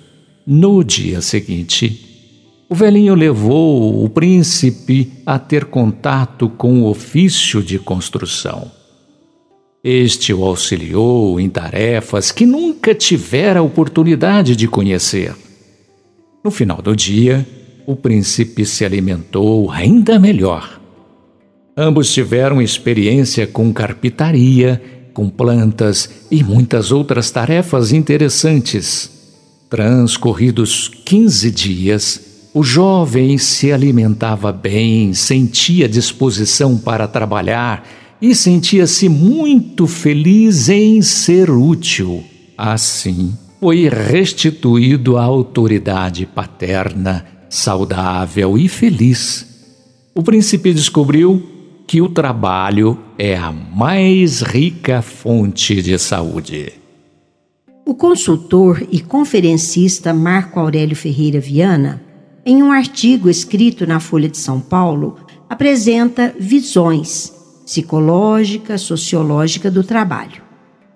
No 0.48 0.84
dia 0.84 1.22
seguinte, 1.22 2.66
o 2.68 2.74
velhinho 2.74 3.14
levou 3.14 4.04
o 4.04 4.10
príncipe 4.10 5.12
a 5.24 5.38
ter 5.38 5.66
contato 5.66 6.50
com 6.50 6.82
o 6.82 6.90
ofício 6.90 7.62
de 7.62 7.78
construção. 7.78 8.72
Este 9.84 10.34
o 10.34 10.44
auxiliou 10.44 11.40
em 11.40 11.48
tarefas 11.52 12.32
que 12.32 12.48
nunca 12.48 12.96
tivera 12.96 13.62
oportunidade 13.62 14.56
de 14.56 14.68
conhecer. 14.68 15.36
No 16.44 16.52
final 16.52 16.82
do 16.82 16.94
dia, 16.94 17.48
o 17.88 17.96
príncipe 17.96 18.66
se 18.66 18.84
alimentou 18.84 19.72
ainda 19.72 20.20
melhor. 20.20 20.82
Ambos 21.76 22.12
tiveram 22.12 22.62
experiência 22.62 23.48
com 23.48 23.74
carpintaria, 23.74 24.82
com 25.14 25.30
plantas 25.30 26.28
e 26.30 26.44
muitas 26.44 26.92
outras 26.92 27.32
tarefas 27.32 27.94
interessantes. 27.94 29.10
Transcorridos 29.70 30.90
15 31.06 31.50
dias, 31.50 32.22
o 32.54 32.62
jovem 32.62 33.38
se 33.38 33.72
alimentava 33.72 34.52
bem, 34.52 35.14
sentia 35.14 35.88
disposição 35.88 36.78
para 36.78 37.08
trabalhar 37.08 37.88
e 38.22 38.36
sentia-se 38.36 39.08
muito 39.08 39.88
feliz 39.88 40.68
em 40.68 41.02
ser 41.02 41.50
útil. 41.50 42.24
Assim, 42.58 43.34
foi 43.64 43.88
restituído 43.88 45.16
à 45.16 45.24
autoridade 45.24 46.26
paterna, 46.26 47.26
saudável 47.50 48.58
e 48.58 48.68
feliz. 48.68 49.72
O 50.14 50.22
príncipe 50.22 50.74
descobriu 50.74 51.42
que 51.88 52.02
o 52.02 52.10
trabalho 52.10 53.00
é 53.18 53.38
a 53.38 53.54
mais 53.54 54.42
rica 54.42 55.02
fonte 55.02 55.82
de 55.82 55.98
saúde. 55.98 56.74
O 57.86 57.96
consultor 57.96 58.86
e 58.92 59.00
conferencista 59.00 60.14
Marco 60.14 60.60
Aurélio 60.60 60.98
Ferreira 60.98 61.40
Viana, 61.40 62.04
em 62.46 62.62
um 62.62 62.70
artigo 62.70 63.30
escrito 63.30 63.88
na 63.88 64.02
Folha 64.02 64.28
de 64.28 64.40
São 64.40 64.60
Paulo, 64.60 65.16
apresenta 65.50 66.36
visões 66.38 67.32
psicológica, 67.64 68.78
sociológica 68.78 69.72
do 69.72 69.86
trabalho. 69.86 70.44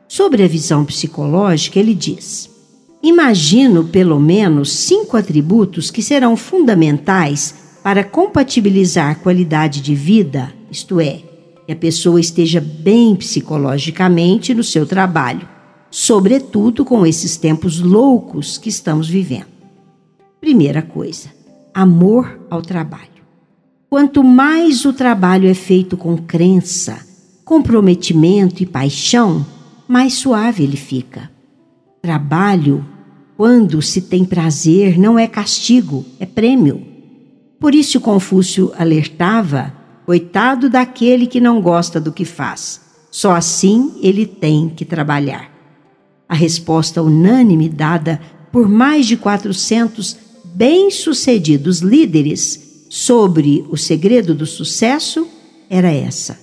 Sobre 0.06 0.44
a 0.44 0.48
visão 0.50 0.84
psicológica, 0.84 1.80
ele 1.80 1.96
diz: 1.96 2.57
Imagino 3.02 3.86
pelo 3.86 4.20
menos 4.20 4.72
cinco 4.72 5.18
atributos 5.18 5.92
que 5.92 6.02
serão 6.02 6.36
fundamentais 6.36 7.54
para 7.84 8.04
compatibilizar 8.04 9.20
qualidade 9.20 9.82
de 9.82 9.94
vida, 9.94 10.54
isto 10.70 11.00
é, 11.00 11.22
que 11.66 11.72
a 11.72 11.76
pessoa 11.76 12.20
esteja 12.20 12.60
bem 12.60 13.16
psicologicamente 13.16 14.54
no 14.54 14.64
seu 14.64 14.86
trabalho, 14.86 15.48
sobretudo 15.92 16.84
com 16.84 17.06
esses 17.06 17.38
tempos 17.38 17.80
loucos 17.80 18.58
que 18.58 18.70
estamos 18.70 19.08
vivendo. 19.08 19.48
Primeira 20.42 20.82
coisa, 20.82 21.30
amor 21.74 22.40
ao 22.50 22.62
trabalho. 22.62 23.18
Quanto 23.90 24.24
mais 24.24 24.84
o 24.84 24.92
trabalho 24.92 25.48
é 25.48 25.54
feito 25.54 25.96
com 25.96 26.18
crença, 26.18 27.00
comprometimento 27.46 28.62
e 28.62 28.66
paixão, 28.66 29.46
mais 29.88 30.16
suave 30.16 30.64
ele 30.64 30.76
fica. 30.76 31.37
Trabalho, 32.08 32.86
quando 33.36 33.82
se 33.82 34.00
tem 34.00 34.24
prazer, 34.24 34.98
não 34.98 35.20
é 35.20 35.28
castigo, 35.28 36.06
é 36.22 36.26
prêmio. 36.26 36.82
Por 37.60 37.76
isso 37.76 38.00
Confúcio 38.00 38.72
alertava: 38.80 39.74
coitado 40.06 40.70
daquele 40.70 41.28
que 41.28 41.42
não 41.42 41.62
gosta 41.62 42.00
do 42.00 42.14
que 42.14 42.24
faz. 42.24 42.80
Só 43.12 43.36
assim 43.36 44.00
ele 44.02 44.26
tem 44.26 44.70
que 44.70 44.86
trabalhar. 44.86 45.52
A 46.30 46.34
resposta 46.34 47.04
unânime 47.04 47.68
dada 47.68 48.22
por 48.54 48.70
mais 48.70 49.06
de 49.06 49.18
400 49.18 50.16
bem-sucedidos 50.56 51.80
líderes 51.80 52.88
sobre 52.90 53.66
o 53.70 53.76
segredo 53.76 54.34
do 54.34 54.46
sucesso 54.46 55.28
era 55.70 55.92
essa: 55.92 56.40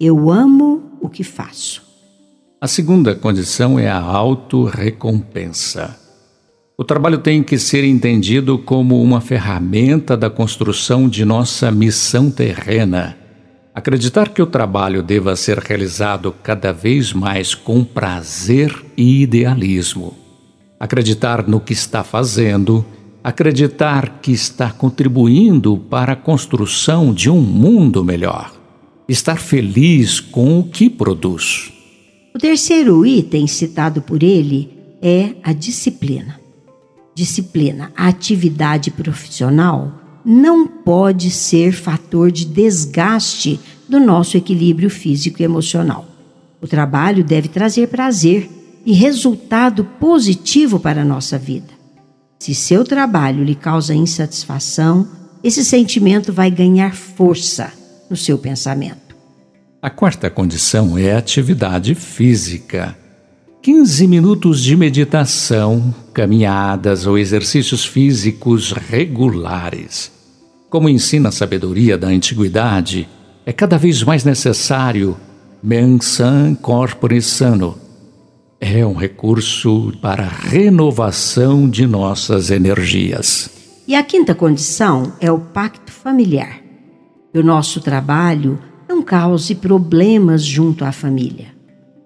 eu 0.00 0.30
amo 0.30 0.96
o 0.98 1.10
que 1.10 1.22
faço. 1.22 1.83
A 2.64 2.66
segunda 2.66 3.14
condição 3.14 3.78
é 3.78 3.90
a 3.90 4.00
autorrecompensa. 4.00 6.00
O 6.78 6.82
trabalho 6.82 7.18
tem 7.18 7.42
que 7.42 7.58
ser 7.58 7.84
entendido 7.84 8.56
como 8.56 9.02
uma 9.02 9.20
ferramenta 9.20 10.16
da 10.16 10.30
construção 10.30 11.06
de 11.06 11.26
nossa 11.26 11.70
missão 11.70 12.30
terrena. 12.30 13.18
Acreditar 13.74 14.30
que 14.30 14.40
o 14.40 14.46
trabalho 14.46 15.02
deva 15.02 15.36
ser 15.36 15.58
realizado 15.58 16.34
cada 16.42 16.72
vez 16.72 17.12
mais 17.12 17.54
com 17.54 17.84
prazer 17.84 18.74
e 18.96 19.20
idealismo. 19.20 20.14
Acreditar 20.80 21.46
no 21.46 21.60
que 21.60 21.74
está 21.74 22.02
fazendo 22.02 22.82
acreditar 23.22 24.20
que 24.22 24.32
está 24.32 24.70
contribuindo 24.70 25.76
para 25.76 26.14
a 26.14 26.16
construção 26.16 27.12
de 27.12 27.28
um 27.28 27.42
mundo 27.42 28.02
melhor, 28.02 28.54
estar 29.06 29.36
feliz 29.36 30.18
com 30.18 30.60
o 30.60 30.64
que 30.64 30.88
produz. 30.88 31.73
O 32.36 32.38
terceiro 32.40 33.06
item 33.06 33.46
citado 33.46 34.02
por 34.02 34.20
ele 34.20 34.76
é 35.00 35.36
a 35.40 35.52
disciplina. 35.52 36.40
Disciplina, 37.14 37.92
a 37.96 38.08
atividade 38.08 38.90
profissional, 38.90 39.92
não 40.24 40.66
pode 40.66 41.30
ser 41.30 41.70
fator 41.70 42.32
de 42.32 42.44
desgaste 42.44 43.60
do 43.88 44.00
nosso 44.00 44.36
equilíbrio 44.36 44.90
físico 44.90 45.40
e 45.40 45.44
emocional. 45.44 46.06
O 46.60 46.66
trabalho 46.66 47.22
deve 47.22 47.46
trazer 47.46 47.86
prazer 47.86 48.50
e 48.84 48.92
resultado 48.92 49.84
positivo 50.00 50.80
para 50.80 51.02
a 51.02 51.04
nossa 51.04 51.38
vida. 51.38 51.72
Se 52.40 52.52
seu 52.52 52.82
trabalho 52.82 53.44
lhe 53.44 53.54
causa 53.54 53.94
insatisfação, 53.94 55.06
esse 55.40 55.64
sentimento 55.64 56.32
vai 56.32 56.50
ganhar 56.50 56.96
força 56.96 57.72
no 58.10 58.16
seu 58.16 58.36
pensamento. 58.36 59.03
A 59.84 59.90
quarta 59.90 60.30
condição 60.30 60.96
é 60.96 61.14
atividade 61.14 61.94
física. 61.94 62.96
15 63.60 64.06
minutos 64.06 64.62
de 64.62 64.74
meditação, 64.74 65.94
caminhadas 66.14 67.06
ou 67.06 67.18
exercícios 67.18 67.84
físicos 67.84 68.72
regulares. 68.72 70.10
Como 70.70 70.88
ensina 70.88 71.28
a 71.28 71.32
sabedoria 71.32 71.98
da 71.98 72.06
antiguidade, 72.06 73.06
é 73.44 73.52
cada 73.52 73.76
vez 73.76 74.02
mais 74.02 74.24
necessário 74.24 75.18
mens 75.62 76.06
san 76.06 76.54
corpore 76.54 77.20
sano, 77.20 77.76
é 78.58 78.86
um 78.86 78.94
recurso 78.94 79.92
para 80.00 80.24
a 80.24 80.48
renovação 80.48 81.68
de 81.68 81.86
nossas 81.86 82.50
energias. 82.50 83.50
E 83.86 83.94
a 83.94 84.02
quinta 84.02 84.34
condição 84.34 85.12
é 85.20 85.30
o 85.30 85.38
pacto 85.38 85.92
familiar. 85.92 86.62
O 87.34 87.42
nosso 87.42 87.82
trabalho 87.82 88.58
não 88.88 89.02
cause 89.02 89.54
problemas 89.54 90.44
junto 90.44 90.84
à 90.84 90.92
família. 90.92 91.54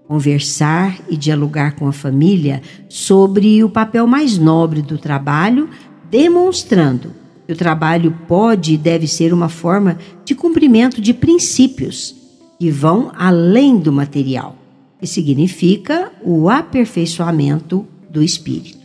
conversar 0.07 0.99
e 1.11 1.19
dialogar 1.19 1.77
com 1.77 1.87
a 1.87 1.93
família 1.93 2.63
sobre 2.89 3.63
o 3.63 3.69
papel 3.69 4.07
mais 4.07 4.39
nobre 4.39 4.81
do 4.81 4.97
trabalho, 4.97 5.69
demonstrando 6.11 7.13
que 7.47 7.53
o 7.53 7.57
trabalho 7.57 8.17
pode 8.27 8.73
e 8.73 8.79
deve 8.79 9.07
ser 9.07 9.35
uma 9.35 9.51
forma 9.51 9.99
de 10.25 10.35
cumprimento 10.35 10.99
de 10.99 11.13
princípios 11.13 12.15
que 12.59 12.71
vão 12.71 13.13
além 13.17 13.79
do 13.79 13.93
material, 13.93 14.57
que 14.99 15.07
significa 15.07 16.11
o 16.23 16.49
aperfeiçoamento 16.49 17.87
do 18.11 18.23
espírito. 18.23 18.79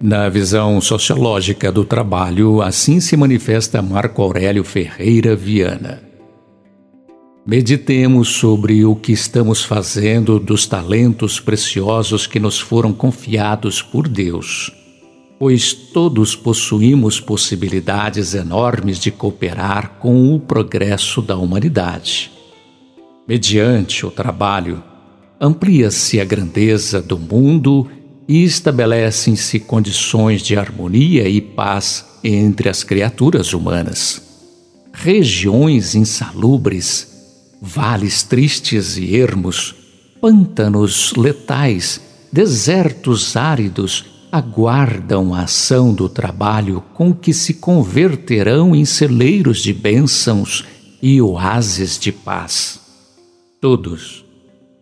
Na 0.00 0.28
visão 0.28 0.80
sociológica 0.80 1.72
do 1.72 1.84
trabalho, 1.84 2.60
assim 2.60 3.00
se 3.00 3.16
manifesta 3.16 3.80
Marco 3.80 4.20
Aurélio 4.20 4.62
Ferreira 4.62 5.34
Viana. 5.34 6.05
Meditemos 7.46 8.30
sobre 8.30 8.84
o 8.84 8.96
que 8.96 9.12
estamos 9.12 9.64
fazendo 9.64 10.40
dos 10.40 10.66
talentos 10.66 11.38
preciosos 11.38 12.26
que 12.26 12.40
nos 12.40 12.58
foram 12.58 12.92
confiados 12.92 13.80
por 13.80 14.08
Deus, 14.08 14.72
pois 15.38 15.72
todos 15.72 16.34
possuímos 16.34 17.20
possibilidades 17.20 18.34
enormes 18.34 18.98
de 18.98 19.12
cooperar 19.12 19.90
com 20.00 20.34
o 20.34 20.40
progresso 20.40 21.22
da 21.22 21.36
humanidade. 21.36 22.32
Mediante 23.28 24.04
o 24.04 24.10
trabalho, 24.10 24.82
amplia-se 25.40 26.20
a 26.20 26.24
grandeza 26.24 27.00
do 27.00 27.16
mundo 27.16 27.88
e 28.26 28.42
estabelecem-se 28.42 29.60
condições 29.60 30.42
de 30.42 30.56
harmonia 30.56 31.28
e 31.28 31.40
paz 31.40 32.06
entre 32.24 32.68
as 32.68 32.82
criaturas 32.82 33.52
humanas. 33.52 34.20
Regiões 34.92 35.94
insalubres 35.94 37.14
vales 37.60 38.22
tristes 38.22 38.96
e 38.96 39.16
ermos, 39.16 39.74
pântanos 40.20 41.12
letais, 41.16 42.00
desertos 42.32 43.36
áridos 43.36 44.04
aguardam 44.30 45.32
a 45.32 45.42
ação 45.42 45.94
do 45.94 46.08
trabalho 46.08 46.82
com 46.94 47.14
que 47.14 47.32
se 47.32 47.54
converterão 47.54 48.74
em 48.74 48.84
celeiros 48.84 49.62
de 49.62 49.72
bênçãos 49.72 50.64
e 51.00 51.20
oásis 51.20 51.98
de 51.98 52.12
paz. 52.12 52.80
Todos, 53.60 54.24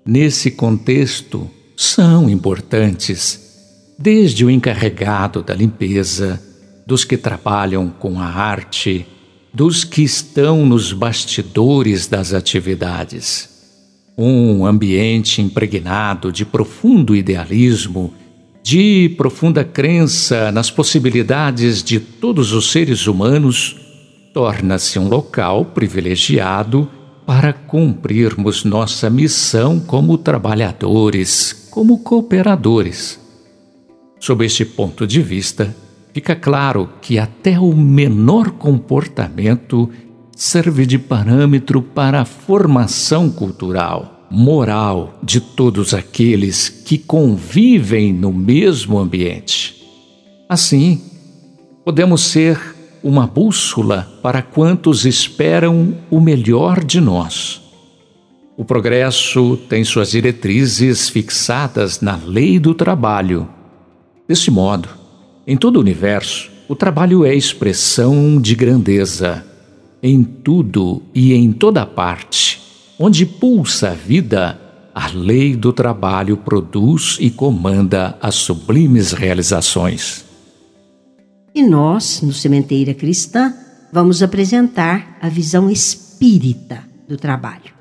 nesse 0.04 0.50
contexto, 0.50 1.48
são 1.76 2.28
importantes, 2.28 3.94
desde 3.98 4.44
o 4.44 4.50
encarregado 4.50 5.42
da 5.42 5.54
limpeza, 5.54 6.42
dos 6.86 7.04
que 7.04 7.16
trabalham 7.16 7.88
com 7.88 8.20
a 8.20 8.26
arte, 8.26 9.06
dos 9.54 9.84
que 9.84 10.02
estão 10.02 10.66
nos 10.66 10.92
bastidores 10.92 12.08
das 12.08 12.34
atividades. 12.34 13.48
Um 14.18 14.66
ambiente 14.66 15.40
impregnado 15.40 16.32
de 16.32 16.44
profundo 16.44 17.14
idealismo, 17.14 18.12
de 18.64 19.14
profunda 19.16 19.62
crença 19.62 20.50
nas 20.50 20.72
possibilidades 20.72 21.84
de 21.84 22.00
todos 22.00 22.52
os 22.52 22.72
seres 22.72 23.06
humanos, 23.06 23.76
torna-se 24.32 24.98
um 24.98 25.08
local 25.08 25.66
privilegiado 25.66 26.90
para 27.24 27.52
cumprirmos 27.52 28.64
nossa 28.64 29.08
missão 29.08 29.78
como 29.78 30.18
trabalhadores, 30.18 31.68
como 31.70 32.00
cooperadores. 32.00 33.20
Sob 34.18 34.44
este 34.44 34.64
ponto 34.64 35.06
de 35.06 35.22
vista, 35.22 35.74
fica 36.14 36.36
claro 36.36 36.88
que 37.02 37.18
até 37.18 37.58
o 37.58 37.74
menor 37.74 38.52
comportamento 38.52 39.90
serve 40.36 40.86
de 40.86 40.96
parâmetro 40.96 41.82
para 41.82 42.20
a 42.20 42.24
formação 42.24 43.28
cultural, 43.28 44.26
moral 44.30 45.18
de 45.24 45.40
todos 45.40 45.92
aqueles 45.92 46.68
que 46.68 46.98
convivem 46.98 48.12
no 48.12 48.32
mesmo 48.32 48.96
ambiente. 48.96 49.84
Assim, 50.48 51.02
podemos 51.84 52.20
ser 52.20 52.60
uma 53.02 53.26
bússola 53.26 54.08
para 54.22 54.40
quantos 54.40 55.04
esperam 55.04 55.96
o 56.10 56.20
melhor 56.20 56.84
de 56.84 57.00
nós. 57.00 57.60
O 58.56 58.64
progresso 58.64 59.56
tem 59.68 59.82
suas 59.82 60.12
diretrizes 60.12 61.08
fixadas 61.08 62.00
na 62.00 62.14
lei 62.14 62.60
do 62.60 62.72
trabalho. 62.72 63.48
Desse 64.28 64.48
modo, 64.48 64.88
em 65.46 65.56
todo 65.56 65.76
o 65.76 65.80
universo, 65.80 66.50
o 66.68 66.74
trabalho 66.74 67.24
é 67.24 67.34
expressão 67.34 68.40
de 68.40 68.54
grandeza. 68.54 69.44
Em 70.02 70.22
tudo 70.22 71.02
e 71.14 71.34
em 71.34 71.52
toda 71.52 71.84
parte, 71.84 72.60
onde 72.98 73.26
pulsa 73.26 73.90
a 73.90 73.94
vida, 73.94 74.58
a 74.94 75.08
lei 75.08 75.54
do 75.56 75.72
trabalho 75.72 76.36
produz 76.36 77.18
e 77.20 77.30
comanda 77.30 78.16
as 78.20 78.34
sublimes 78.34 79.12
realizações. 79.12 80.24
E 81.54 81.62
nós, 81.62 82.20
no 82.22 82.32
Sementeira 82.32 82.94
Cristã, 82.94 83.54
vamos 83.92 84.22
apresentar 84.22 85.18
a 85.20 85.28
visão 85.28 85.70
espírita 85.70 86.82
do 87.08 87.16
trabalho. 87.16 87.74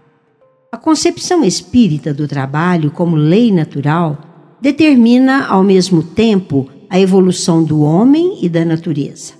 A 0.72 0.78
concepção 0.78 1.44
espírita 1.44 2.14
do 2.14 2.28
trabalho 2.28 2.92
como 2.92 3.16
lei 3.16 3.52
natural 3.52 4.58
determina, 4.62 5.46
ao 5.46 5.64
mesmo 5.64 6.02
tempo, 6.02 6.70
a 6.94 7.00
evolução 7.00 7.64
do 7.64 7.82
homem 7.82 8.38
e 8.44 8.48
da 8.48 8.64
natureza. 8.64 9.34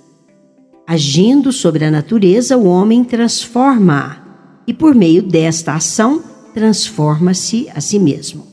Agindo 0.84 1.52
sobre 1.52 1.84
a 1.84 1.90
natureza, 1.90 2.58
o 2.58 2.64
homem 2.64 3.04
transforma-a 3.04 4.16
e, 4.66 4.74
por 4.74 4.92
meio 4.92 5.22
desta 5.22 5.72
ação, 5.72 6.20
transforma-se 6.52 7.68
a 7.72 7.80
si 7.80 8.00
mesmo. 8.00 8.44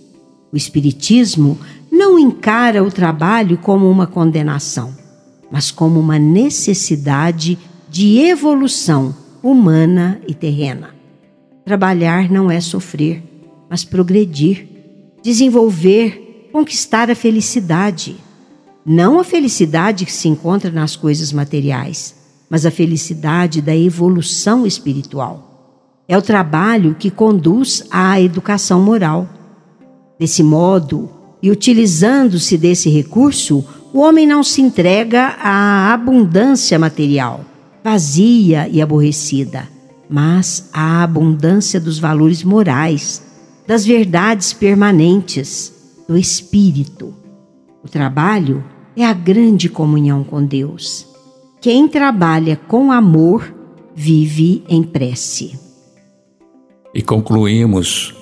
O 0.54 0.56
Espiritismo 0.56 1.58
não 1.92 2.20
encara 2.20 2.84
o 2.84 2.92
trabalho 2.92 3.58
como 3.58 3.90
uma 3.90 4.06
condenação, 4.06 4.96
mas 5.52 5.72
como 5.72 6.00
uma 6.00 6.20
necessidade 6.20 7.58
de 7.90 8.20
evolução 8.20 9.16
humana 9.42 10.22
e 10.28 10.36
terrena. 10.36 10.94
Trabalhar 11.66 12.30
não 12.30 12.52
é 12.52 12.62
sofrer, 12.62 13.24
mas 13.68 13.84
progredir, 13.84 14.68
desenvolver, 15.24 16.50
conquistar 16.54 17.10
a 17.10 17.16
felicidade 17.16 18.16
não 18.86 19.20
a 19.20 19.24
felicidade 19.24 20.06
que 20.06 20.13
se 20.13 20.28
encontra 20.28 20.72
nas 20.72 20.96
coisas 20.96 21.32
materiais, 21.32 22.15
mas 22.50 22.65
a 22.65 22.72
felicidade 22.72 23.62
da 23.62 23.76
evolução 23.76 24.65
espiritual. 24.65 26.04
É 26.08 26.17
o 26.17 26.22
trabalho 26.22 26.96
que 26.96 27.10
conduz 27.10 27.84
à 27.89 28.20
educação 28.20 28.82
moral. 28.82 29.30
Desse 30.20 30.44
modo, 30.44 31.10
e 31.41 31.50
utilizando-se 31.50 32.58
desse 32.58 32.89
recurso, 32.89 33.65
o 33.94 34.00
homem 34.00 34.28
não 34.28 34.44
se 34.44 34.62
entrega 34.62 35.36
à 35.41 35.94
abundância 35.94 36.78
material, 36.78 37.46
vazia 37.84 38.67
e 38.70 38.82
aborrecida, 38.82 39.67
mas 40.10 40.70
à 40.74 41.04
abundância 41.04 41.80
dos 41.80 41.98
valores 41.98 42.44
morais, 42.44 43.24
das 43.65 43.86
verdades 43.86 44.54
permanentes, 44.54 45.74
do 46.08 46.17
espírito. 46.17 47.13
O 47.84 47.88
trabalho 47.88 48.63
é 48.95 49.06
a 49.06 49.13
grande 49.13 49.69
comunhão 49.69 50.23
com 50.23 50.43
Deus. 50.43 51.08
Quem 51.62 51.88
trabalha 51.88 52.56
com 52.67 52.91
amor 52.91 53.54
vive 53.95 54.63
em 54.67 54.84
prece. 54.84 55.58
E 56.93 57.01
concluímos: 57.01 58.13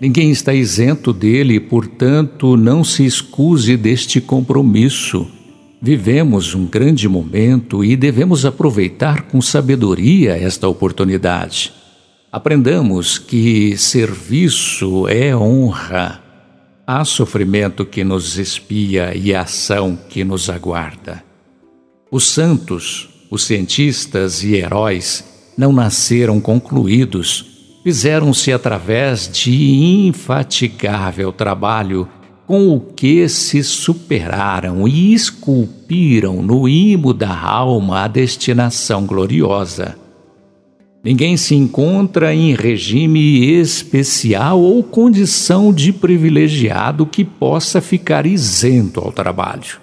ninguém 0.00 0.30
está 0.30 0.52
isento 0.52 1.12
dele, 1.12 1.60
portanto, 1.60 2.56
não 2.56 2.82
se 2.82 3.04
excuse 3.04 3.76
deste 3.76 4.20
compromisso. 4.20 5.26
Vivemos 5.80 6.54
um 6.54 6.66
grande 6.66 7.08
momento 7.08 7.84
e 7.84 7.96
devemos 7.96 8.44
aproveitar 8.44 9.28
com 9.28 9.40
sabedoria 9.40 10.36
esta 10.36 10.66
oportunidade. 10.66 11.72
Aprendamos 12.32 13.16
que 13.16 13.76
serviço 13.78 15.06
é 15.08 15.34
honra 15.36 16.27
Há 16.90 17.04
sofrimento 17.04 17.84
que 17.84 18.02
nos 18.02 18.38
espia 18.38 19.14
e 19.14 19.34
ação 19.34 19.94
que 20.08 20.24
nos 20.24 20.48
aguarda. 20.48 21.22
Os 22.10 22.26
santos, 22.26 23.26
os 23.30 23.44
cientistas 23.44 24.42
e 24.42 24.54
heróis 24.54 25.22
não 25.54 25.70
nasceram 25.70 26.40
concluídos, 26.40 27.44
fizeram-se 27.84 28.54
através 28.54 29.28
de 29.30 29.52
infatigável 30.06 31.30
trabalho 31.30 32.08
com 32.46 32.74
o 32.74 32.80
que 32.80 33.28
se 33.28 33.62
superaram 33.62 34.88
e 34.88 35.12
esculpiram 35.12 36.42
no 36.42 36.66
imo 36.66 37.12
da 37.12 37.38
alma 37.38 38.04
a 38.04 38.08
destinação 38.08 39.04
gloriosa. 39.04 40.07
Ninguém 41.08 41.38
se 41.38 41.54
encontra 41.54 42.34
em 42.34 42.54
regime 42.54 43.46
especial 43.58 44.60
ou 44.60 44.84
condição 44.84 45.72
de 45.72 45.90
privilegiado 45.90 47.06
que 47.06 47.24
possa 47.24 47.80
ficar 47.80 48.26
isento 48.26 49.00
ao 49.00 49.10
trabalho. 49.10 49.80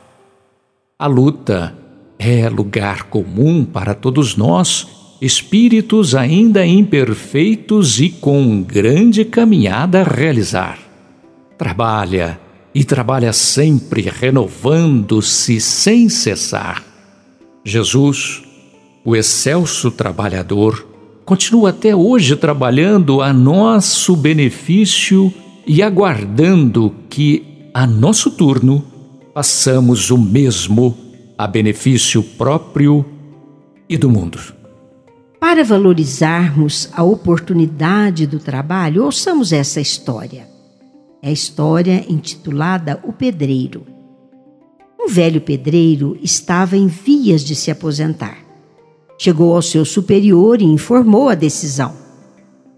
A 0.99 1.07
luta 1.07 1.75
é 2.19 2.47
lugar 2.47 3.05
comum 3.05 3.65
para 3.65 3.95
todos 3.95 4.35
nós 4.35 4.87
espíritos 5.19 6.13
ainda 6.13 6.63
imperfeitos 6.63 7.99
e 7.99 8.11
com 8.11 8.61
grande 8.61 9.25
caminhada 9.25 10.01
a 10.01 10.03
realizar. 10.03 10.77
Trabalha 11.57 12.39
e 12.71 12.83
trabalha 12.83 13.33
sempre, 13.33 14.03
renovando-se 14.03 15.59
sem 15.59 16.07
cessar. 16.07 16.83
Jesus, 17.63 18.43
o 19.03 19.15
excelso 19.15 19.89
trabalhador, 19.89 20.93
continua 21.25 21.71
até 21.71 21.95
hoje 21.95 22.35
trabalhando 22.35 23.21
a 23.21 23.33
nosso 23.33 24.15
benefício 24.15 25.33
e 25.65 25.81
aguardando 25.81 26.93
que, 27.09 27.67
a 27.73 27.87
nosso 27.87 28.29
turno, 28.29 28.85
façamos 29.33 30.11
o 30.11 30.17
mesmo 30.17 30.95
a 31.35 31.47
benefício 31.47 32.21
próprio 32.21 33.03
e 33.89 33.97
do 33.97 34.09
mundo. 34.09 34.39
Para 35.39 35.63
valorizarmos 35.63 36.89
a 36.93 37.03
oportunidade 37.03 38.27
do 38.27 38.39
trabalho, 38.39 39.03
ouçamos 39.03 39.51
essa 39.51 39.81
história. 39.81 40.47
É 41.21 41.29
a 41.29 41.31
história 41.31 42.05
intitulada 42.07 42.99
O 43.03 43.11
Pedreiro. 43.11 43.85
Um 44.99 45.09
velho 45.09 45.41
pedreiro 45.41 46.17
estava 46.21 46.77
em 46.77 46.87
vias 46.87 47.43
de 47.43 47.55
se 47.55 47.69
aposentar. 47.69 48.44
Chegou 49.17 49.55
ao 49.55 49.61
seu 49.61 49.85
superior 49.85 50.61
e 50.61 50.65
informou 50.65 51.29
a 51.29 51.35
decisão. 51.35 51.93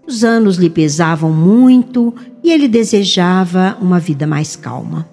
Os 0.06 0.24
anos 0.24 0.56
lhe 0.56 0.70
pesavam 0.70 1.32
muito 1.32 2.14
e 2.42 2.50
ele 2.50 2.68
desejava 2.68 3.76
uma 3.80 4.00
vida 4.00 4.26
mais 4.26 4.56
calma. 4.56 5.08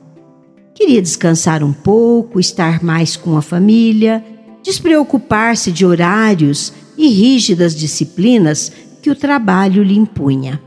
Queria 0.73 1.01
descansar 1.01 1.63
um 1.63 1.73
pouco, 1.73 2.39
estar 2.39 2.83
mais 2.83 3.15
com 3.15 3.35
a 3.37 3.41
família, 3.41 4.23
despreocupar-se 4.63 5.71
de 5.71 5.85
horários 5.85 6.73
e 6.97 7.07
rígidas 7.07 7.75
disciplinas 7.75 8.71
que 9.01 9.09
o 9.09 9.15
trabalho 9.15 9.83
lhe 9.83 9.97
impunha. 9.97 10.61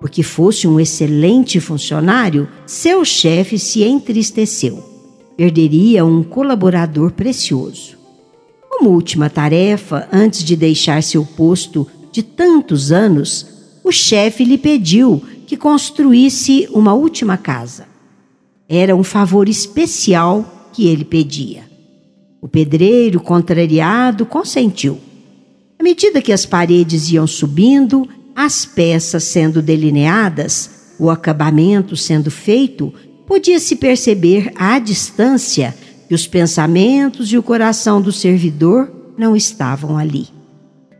Porque 0.00 0.22
fosse 0.22 0.66
um 0.66 0.80
excelente 0.80 1.60
funcionário, 1.60 2.48
seu 2.66 3.04
chefe 3.04 3.58
se 3.58 3.82
entristeceu. 3.82 4.82
Perderia 5.36 6.04
um 6.04 6.22
colaborador 6.22 7.12
precioso. 7.12 7.99
Como 8.80 8.92
última 8.92 9.28
tarefa, 9.28 10.08
antes 10.10 10.42
de 10.42 10.56
deixar 10.56 11.02
seu 11.02 11.22
posto 11.22 11.86
de 12.10 12.22
tantos 12.22 12.90
anos, 12.90 13.46
o 13.84 13.92
chefe 13.92 14.42
lhe 14.42 14.56
pediu 14.56 15.22
que 15.46 15.54
construísse 15.54 16.66
uma 16.72 16.94
última 16.94 17.36
casa. 17.36 17.86
Era 18.66 18.96
um 18.96 19.04
favor 19.04 19.50
especial 19.50 20.70
que 20.72 20.86
ele 20.88 21.04
pedia. 21.04 21.64
O 22.40 22.48
pedreiro, 22.48 23.20
contrariado, 23.20 24.24
consentiu. 24.24 24.98
À 25.78 25.82
medida 25.82 26.22
que 26.22 26.32
as 26.32 26.46
paredes 26.46 27.10
iam 27.12 27.26
subindo, 27.26 28.08
as 28.34 28.64
peças 28.64 29.24
sendo 29.24 29.60
delineadas, 29.60 30.94
o 30.98 31.10
acabamento 31.10 31.98
sendo 31.98 32.30
feito, 32.30 32.94
podia-se 33.26 33.76
perceber 33.76 34.50
à 34.56 34.78
distância 34.78 35.74
que 36.10 36.14
os 36.14 36.26
pensamentos 36.26 37.32
e 37.32 37.38
o 37.38 37.42
coração 37.42 38.02
do 38.02 38.10
servidor 38.10 38.90
não 39.16 39.36
estavam 39.36 39.96
ali. 39.96 40.26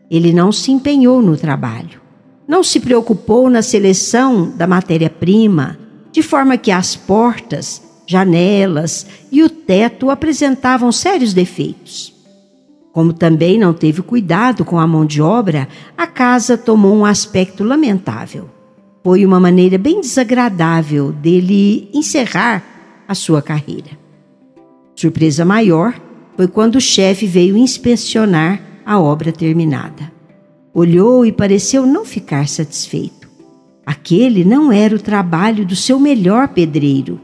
Ele 0.09 0.33
não 0.33 0.53
se 0.53 0.71
empenhou 0.71 1.21
no 1.21 1.37
trabalho, 1.37 2.01
não 2.47 2.63
se 2.63 2.79
preocupou 2.79 3.51
na 3.51 3.61
seleção 3.61 4.57
da 4.57 4.69
matéria-prima, 4.69 5.77
de 6.13 6.23
forma 6.23 6.57
que 6.57 6.71
as 6.71 6.95
portas, 6.95 7.83
janelas 8.07 9.05
e 9.33 9.43
o 9.43 9.51
teto 9.51 10.11
apresentavam 10.11 10.93
sérios 10.93 11.35
defeitos. 11.35 12.15
Como 12.93 13.13
também 13.13 13.59
não 13.59 13.73
teve 13.73 14.03
cuidado 14.03 14.65
com 14.65 14.79
a 14.79 14.87
mão 14.87 15.05
de 15.05 15.21
obra, 15.21 15.67
a 15.99 16.07
casa 16.07 16.57
tomou 16.57 16.95
um 16.95 17.05
aspecto 17.05 17.65
lamentável. 17.65 18.49
Foi 19.03 19.27
uma 19.27 19.41
maneira 19.41 19.77
bem 19.77 20.01
desagradável 20.01 21.11
dele 21.11 21.91
encerrar 21.93 22.63
a 23.09 23.15
sua 23.17 23.43
carreira. 23.43 24.00
Surpresa 25.01 25.47
maior 25.47 25.99
foi 26.37 26.47
quando 26.47 26.77
o 26.77 26.81
chefe 26.81 27.25
veio 27.25 27.57
inspecionar 27.57 28.61
a 28.85 29.01
obra 29.01 29.33
terminada. 29.33 30.13
Olhou 30.75 31.25
e 31.25 31.33
pareceu 31.33 31.87
não 31.87 32.05
ficar 32.05 32.47
satisfeito. 32.47 33.27
Aquele 33.87 34.45
não 34.45 34.71
era 34.71 34.95
o 34.95 35.01
trabalho 35.01 35.65
do 35.65 35.75
seu 35.75 35.99
melhor 35.99 36.49
pedreiro. 36.49 37.19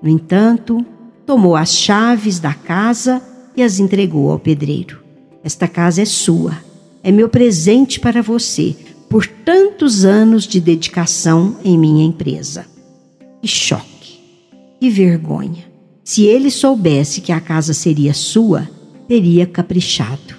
No 0.00 0.08
entanto, 0.08 0.86
tomou 1.26 1.56
as 1.56 1.74
chaves 1.74 2.38
da 2.38 2.54
casa 2.54 3.20
e 3.56 3.64
as 3.64 3.80
entregou 3.80 4.30
ao 4.30 4.38
pedreiro. 4.38 5.00
Esta 5.42 5.66
casa 5.66 6.02
é 6.02 6.04
sua, 6.04 6.56
é 7.02 7.10
meu 7.10 7.28
presente 7.28 7.98
para 7.98 8.22
você 8.22 8.76
por 9.10 9.26
tantos 9.26 10.04
anos 10.04 10.46
de 10.46 10.60
dedicação 10.60 11.56
em 11.64 11.76
minha 11.76 12.06
empresa. 12.06 12.64
Que 13.42 13.48
choque, 13.48 14.20
que 14.78 14.88
vergonha. 14.88 15.67
Se 16.08 16.24
ele 16.24 16.50
soubesse 16.50 17.20
que 17.20 17.32
a 17.32 17.38
casa 17.38 17.74
seria 17.74 18.14
sua, 18.14 18.66
teria 19.06 19.46
caprichado. 19.46 20.36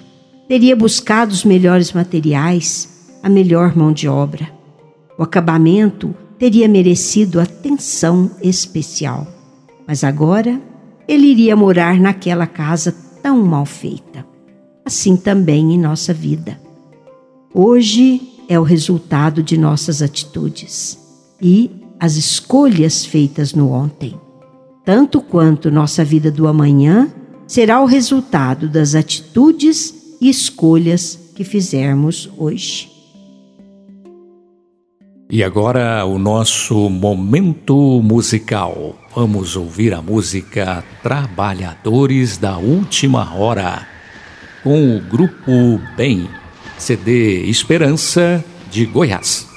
Teria 0.48 0.74
buscado 0.74 1.30
os 1.30 1.44
melhores 1.44 1.92
materiais, 1.92 2.88
a 3.22 3.28
melhor 3.28 3.76
mão 3.76 3.92
de 3.92 4.08
obra. 4.08 4.50
O 5.16 5.22
acabamento 5.22 6.12
teria 6.36 6.66
merecido 6.66 7.38
atenção 7.38 8.32
especial. 8.42 9.28
Mas 9.86 10.02
agora 10.02 10.60
ele 11.06 11.28
iria 11.28 11.54
morar 11.54 12.00
naquela 12.00 12.48
casa 12.48 12.92
tão 13.22 13.40
mal 13.40 13.64
feita. 13.64 14.26
Assim 14.84 15.16
também 15.16 15.72
em 15.72 15.78
nossa 15.78 16.12
vida. 16.12 16.60
Hoje 17.54 18.20
é 18.48 18.58
o 18.58 18.64
resultado 18.64 19.40
de 19.40 19.56
nossas 19.56 20.02
atitudes 20.02 20.98
e 21.40 21.70
as 22.00 22.16
escolhas 22.16 23.06
feitas 23.06 23.54
no 23.54 23.70
ontem. 23.70 24.18
Tanto 24.84 25.20
quanto 25.20 25.70
nossa 25.70 26.04
vida 26.04 26.30
do 26.30 26.46
amanhã 26.46 27.12
será 27.46 27.80
o 27.80 27.86
resultado 27.86 28.68
das 28.68 28.94
atitudes 28.94 30.16
e 30.20 30.28
escolhas 30.28 31.18
que 31.34 31.44
fizermos 31.44 32.30
hoje. 32.36 32.88
E 35.28 35.44
agora 35.44 36.04
o 36.04 36.18
nosso 36.18 36.90
momento 36.90 37.74
musical. 38.02 38.96
Vamos 39.14 39.56
ouvir 39.56 39.94
a 39.94 40.02
música 40.02 40.84
Trabalhadores 41.02 42.36
da 42.36 42.58
Última 42.58 43.34
Hora, 43.34 43.86
com 44.62 44.96
o 44.96 45.00
grupo 45.00 45.80
Bem, 45.96 46.28
CD 46.78 47.44
Esperança 47.44 48.44
de 48.70 48.86
Goiás. 48.86 49.49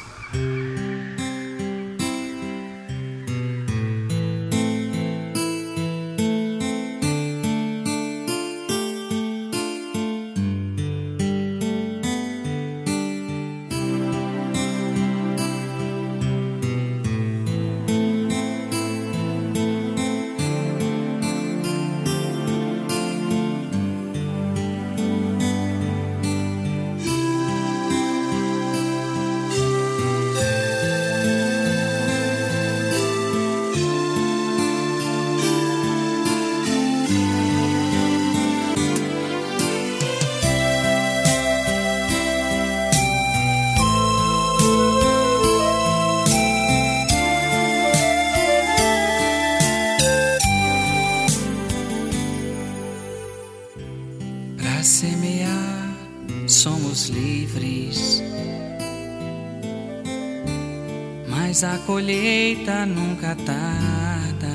A 61.63 61.77
colheita 61.85 62.85
nunca 62.85 63.35
tarda. 63.35 64.53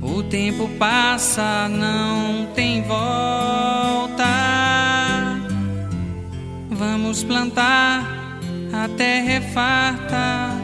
O 0.00 0.22
tempo 0.22 0.68
passa, 0.78 1.68
não 1.68 2.46
tem 2.54 2.82
volta. 2.82 4.24
Vamos 6.70 7.24
plantar 7.24 8.22
a 8.72 8.88
terra 8.88 9.32
é 9.32 9.40
farta. 9.40 10.56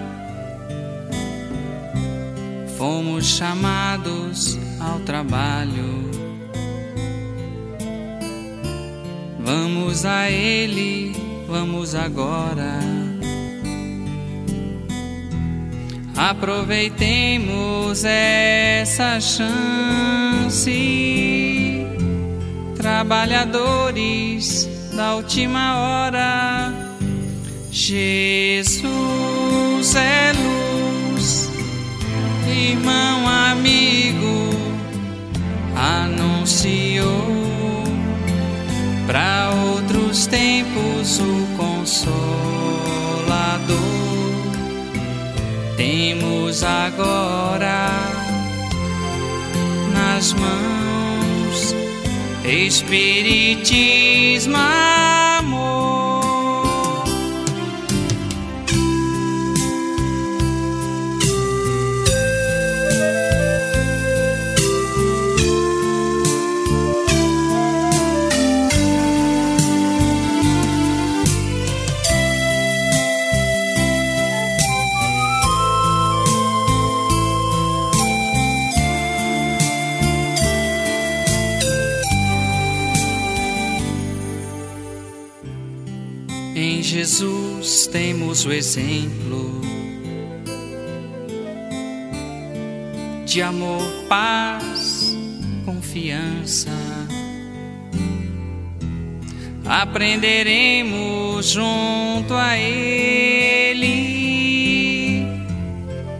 Fomos 2.79 3.27
chamados 3.27 4.59
ao 4.81 4.99
trabalho. 5.01 6.09
Vamos 9.45 10.05
a 10.05 10.31
Ele, 10.31 11.15
vamos 11.47 11.95
agora. 11.95 12.98
Aproveitemos 16.19 18.05
essa 18.05 19.21
chance, 19.21 19.47
trabalhadores 22.77 24.69
da 24.97 25.15
última 25.15 25.79
hora. 25.79 26.75
Jesus 27.71 29.95
é 29.95 30.33
luz, 30.33 31.49
irmão 32.49 33.29
amigo, 33.29 34.51
anunciou 35.77 37.29
para 39.07 39.53
outros 39.55 40.27
tempos 40.27 41.21
o 41.21 41.47
consolador. 41.57 42.58
Temos 45.79 46.65
agora 46.65 47.89
nas 49.95 50.33
mãos 50.33 51.73
Espiritismo 52.45 54.57
temos 88.39 88.47
o 88.47 88.53
exemplo 88.53 89.61
de 93.25 93.43
amor, 93.43 93.83
paz, 94.09 95.17
confiança. 95.65 96.71
Aprenderemos 99.65 101.47
junto 101.47 102.35
a 102.35 102.57
Ele 102.57 103.89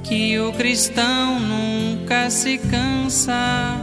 que 0.03 0.39
o 0.41 0.53
cristão 0.53 1.39
nunca 1.41 2.31
se 2.31 2.59
cansa. 2.59 3.77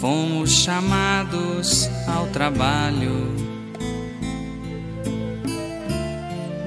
Fomos 0.00 0.50
chamados 0.50 1.90
ao 2.06 2.26
trabalho 2.28 3.41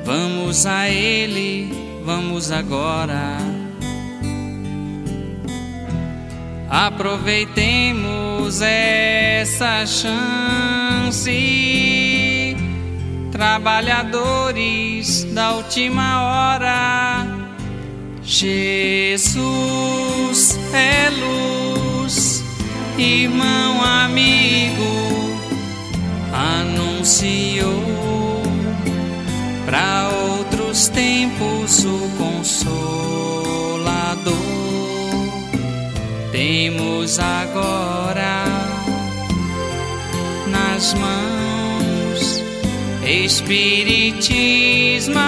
Vamos 0.05 0.65
a 0.67 0.87
Ele, 0.87 1.73
vamos 2.05 2.51
agora. 2.51 3.39
Aproveitemos 6.69 8.61
essa 8.61 9.83
chance, 9.87 11.31
trabalhadores 13.31 15.23
da 15.33 15.55
última 15.55 16.21
hora. 16.21 17.25
Jesus 18.21 20.59
é 20.71 21.09
luz, 21.09 22.43
irmão 22.95 23.83
amigo, 23.83 25.39
anunciou 26.31 28.05
para 29.65 30.09
outros 30.09 30.89
tempos 30.89 31.85
o 31.85 32.09
consolador 32.17 32.75
temos 36.31 37.19
agora 37.19 38.45
nas 40.47 40.93
mãos 40.93 41.35
Espiritismo. 43.05 45.19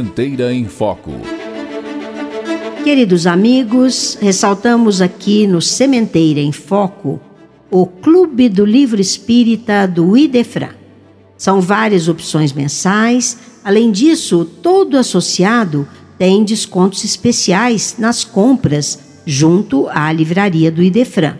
Sementeira 0.00 0.50
em 0.50 0.64
Foco. 0.64 1.12
Queridos 2.82 3.26
amigos, 3.26 4.16
ressaltamos 4.18 5.02
aqui 5.02 5.46
no 5.46 5.60
Sementeira 5.60 6.40
em 6.40 6.52
Foco 6.52 7.20
o 7.70 7.84
Clube 7.84 8.48
do 8.48 8.64
Livro 8.64 8.98
Espírita 8.98 9.86
do 9.86 10.16
Idefran. 10.16 10.70
São 11.36 11.60
várias 11.60 12.08
opções 12.08 12.50
mensais. 12.50 13.36
Além 13.62 13.92
disso, 13.92 14.46
todo 14.62 14.96
associado 14.96 15.86
tem 16.16 16.44
descontos 16.44 17.04
especiais 17.04 17.96
nas 17.98 18.24
compras 18.24 18.98
junto 19.26 19.86
à 19.90 20.10
livraria 20.10 20.72
do 20.72 20.82
Idefran. 20.82 21.36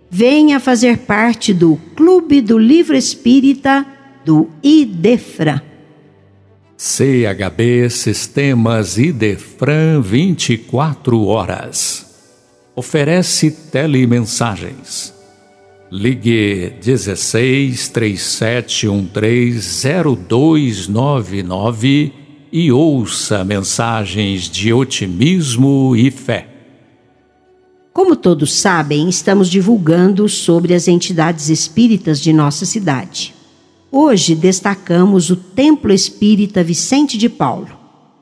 Venha 0.08 0.58
fazer 0.58 0.96
parte 0.98 1.52
do 1.52 1.76
Clube 1.94 2.40
do 2.40 2.56
Livro 2.58 2.96
Espírita 2.96 3.84
do 4.26 4.50
Idefran. 4.60 5.62
CHB 6.76 7.88
Sistemas 7.88 8.98
Idefran 8.98 10.02
24 10.02 11.24
horas. 11.26 12.04
Oferece 12.74 13.52
telemensagens. 13.70 15.14
Ligue 15.92 16.72
16 16.82 17.88
3713 17.88 19.86
0299 20.28 22.12
e 22.50 22.72
ouça 22.72 23.44
mensagens 23.44 24.50
de 24.50 24.72
otimismo 24.72 25.94
e 25.94 26.10
fé. 26.10 26.48
Como 27.92 28.16
todos 28.16 28.52
sabem, 28.52 29.08
estamos 29.08 29.48
divulgando 29.48 30.28
sobre 30.28 30.74
as 30.74 30.88
entidades 30.88 31.48
espíritas 31.48 32.20
de 32.20 32.32
nossa 32.32 32.66
cidade. 32.66 33.35
Hoje 33.98 34.34
destacamos 34.34 35.30
o 35.30 35.36
Templo 35.36 35.90
Espírita 35.90 36.62
Vicente 36.62 37.16
de 37.16 37.30
Paulo, 37.30 37.70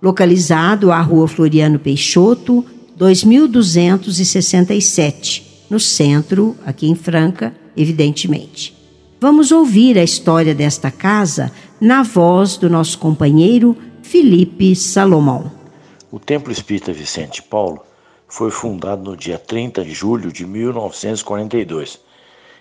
localizado 0.00 0.92
à 0.92 1.00
Rua 1.00 1.26
Floriano 1.26 1.80
Peixoto, 1.80 2.64
2267, 2.96 5.64
no 5.68 5.80
centro, 5.80 6.54
aqui 6.64 6.88
em 6.88 6.94
Franca, 6.94 7.52
evidentemente. 7.76 8.72
Vamos 9.20 9.50
ouvir 9.50 9.98
a 9.98 10.04
história 10.04 10.54
desta 10.54 10.92
casa 10.92 11.50
na 11.80 12.04
voz 12.04 12.56
do 12.56 12.70
nosso 12.70 12.96
companheiro 13.00 13.76
Felipe 14.00 14.76
Salomão. 14.76 15.50
O 16.08 16.20
Templo 16.20 16.52
Espírita 16.52 16.92
Vicente 16.92 17.42
Paulo 17.42 17.80
foi 18.28 18.52
fundado 18.52 19.02
no 19.02 19.16
dia 19.16 19.40
30 19.40 19.84
de 19.84 19.92
julho 19.92 20.32
de 20.32 20.46
1942. 20.46 21.98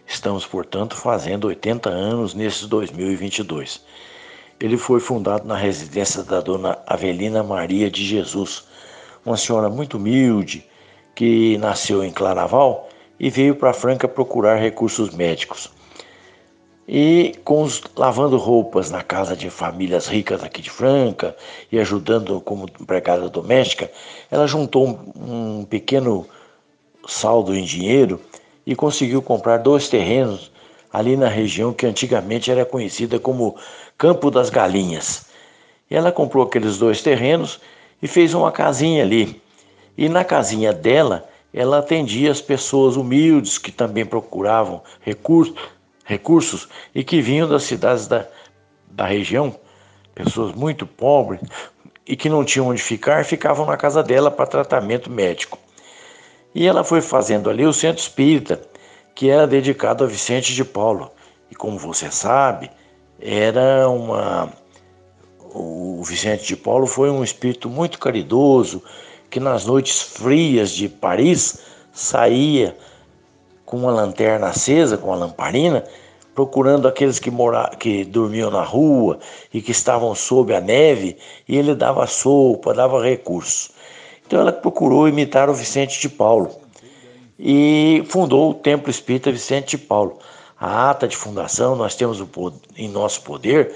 Estamos, 0.06 0.46
portanto, 0.46 0.96
fazendo 0.96 1.48
80 1.48 1.90
anos 1.90 2.34
nesses 2.34 2.68
2022. 2.68 3.84
Ele 4.60 4.78
foi 4.78 5.00
fundado 5.00 5.48
na 5.48 5.58
residência 5.58 6.24
da 6.24 6.40
dona 6.40 6.78
Avelina 6.86 7.44
Maria 7.44 7.90
de 7.90 8.06
Jesus, 8.06 8.66
uma 9.26 9.38
senhora 9.38 9.70
muito 9.70 9.98
humilde 9.98 10.66
que 11.16 11.58
nasceu 11.58 12.04
em 12.04 12.12
Claraval 12.12 12.90
e 13.20 13.30
veio 13.30 13.56
para 13.56 13.74
Franca 13.74 14.08
procurar 14.08 14.56
recursos 14.56 15.10
médicos. 15.12 15.72
E 16.88 17.36
com 17.46 17.64
os, 17.64 17.82
lavando 17.96 18.38
roupas 18.38 18.92
na 18.92 19.02
casa 19.02 19.36
de 19.36 19.50
famílias 19.50 20.08
ricas 20.08 20.44
aqui 20.44 20.62
de 20.62 20.70
Franca 20.70 21.36
e 21.72 21.80
ajudando 21.80 22.42
como 22.42 22.68
empregada 22.80 23.30
doméstica, 23.30 23.90
ela 24.30 24.48
juntou 24.48 24.88
um, 24.88 25.60
um 25.60 25.66
pequeno 25.66 26.28
saldo 27.08 27.56
em 27.56 27.64
dinheiro 27.64 28.20
e 28.66 28.76
conseguiu 28.76 29.22
comprar 29.22 29.58
dois 29.58 29.88
terrenos 29.90 30.52
ali 30.92 31.18
na 31.18 31.28
região 31.28 31.74
que 31.74 31.86
antigamente 31.86 32.52
era 32.52 32.64
conhecida 32.64 33.20
como 33.20 33.56
Campo 33.98 34.30
das 34.30 34.50
Galinhas. 34.50 35.26
E 35.90 35.96
ela 35.96 36.12
comprou 36.12 36.44
aqueles 36.46 36.78
dois 36.78 37.02
terrenos 37.02 37.60
e 38.02 38.08
fez 38.08 38.34
uma 38.34 38.52
casinha 38.52 39.04
ali. 39.04 39.42
E 39.98 40.08
na 40.08 40.24
casinha 40.24 40.72
dela, 40.72 41.28
ela 41.54 41.80
atendia 41.80 42.32
as 42.32 42.42
pessoas 42.42 42.96
humildes 42.96 43.58
que 43.58 43.72
também 43.72 44.06
procuravam 44.06 44.82
recursos, 45.02 45.56
recursos 46.04 46.68
e 46.94 47.04
que 47.04 47.22
vinham 47.22 47.48
das 47.48 47.64
cidades 47.64 48.08
da, 48.08 48.28
da 48.88 49.06
região, 49.06 49.56
pessoas 50.16 50.54
muito 50.54 50.86
pobres 50.86 51.42
e 52.08 52.16
que 52.16 52.30
não 52.30 52.44
tinham 52.44 52.68
onde 52.68 52.82
ficar, 52.82 53.24
ficavam 53.24 53.66
na 53.66 53.78
casa 53.78 54.04
dela 54.04 54.30
para 54.30 54.46
tratamento 54.46 55.10
médico. 55.10 55.58
E 56.54 56.68
ela 56.68 56.84
foi 56.84 57.02
fazendo 57.02 57.50
ali 57.50 57.66
o 57.66 57.74
centro 57.74 58.02
espírita, 58.02 58.62
que 59.16 59.30
era 59.30 59.48
dedicado 59.48 60.04
a 60.04 60.08
Vicente 60.08 60.54
de 60.54 60.64
Paulo. 60.64 61.12
E 61.50 61.56
como 61.56 61.78
você 61.78 62.12
sabe, 62.12 62.70
era 63.20 63.88
uma. 63.90 64.52
O 65.54 66.04
Vicente 66.04 66.48
de 66.48 66.56
Paulo 66.56 66.88
foi 66.88 67.10
um 67.10 67.24
espírito 67.24 67.70
muito 67.70 68.00
caridoso, 68.00 68.84
que 69.30 69.40
nas 69.40 69.66
noites 69.66 70.02
frias 70.02 70.72
de 70.72 70.90
Paris 70.90 71.60
saía 71.92 72.76
com 73.66 73.78
uma 73.78 73.92
lanterna 73.92 74.48
acesa, 74.48 74.98
com 74.98 75.08
uma 75.08 75.16
lamparina, 75.16 75.84
procurando 76.36 76.88
aqueles 76.88 77.20
que, 77.20 77.30
mora, 77.30 77.70
que 77.78 78.04
dormiam 78.04 78.50
na 78.50 78.64
rua 78.64 79.20
e 79.54 79.62
que 79.62 79.72
estavam 79.72 80.14
sob 80.16 80.54
a 80.54 80.60
neve, 80.60 81.18
e 81.48 81.58
ele 81.58 81.76
dava 81.76 82.06
sopa, 82.08 82.74
dava 82.74 83.04
recursos. 83.04 83.72
Então 84.34 84.42
ela 84.42 84.52
procurou 84.52 85.08
imitar 85.08 85.48
o 85.48 85.54
Vicente 85.54 86.02
de 86.02 86.10
Paulo 86.10 86.50
e 87.38 88.04
fundou 88.08 88.50
o 88.50 88.54
Templo 88.56 88.90
Espírita 88.90 89.32
Vicente 89.32 89.78
de 89.78 89.84
Paulo. 89.84 90.18
A 90.60 90.90
ata 90.90 91.08
de 91.08 91.16
fundação 91.16 91.76
nós 91.76 91.94
temos 91.94 92.20
em 92.76 92.90
nosso 92.90 93.22
poder, 93.22 93.72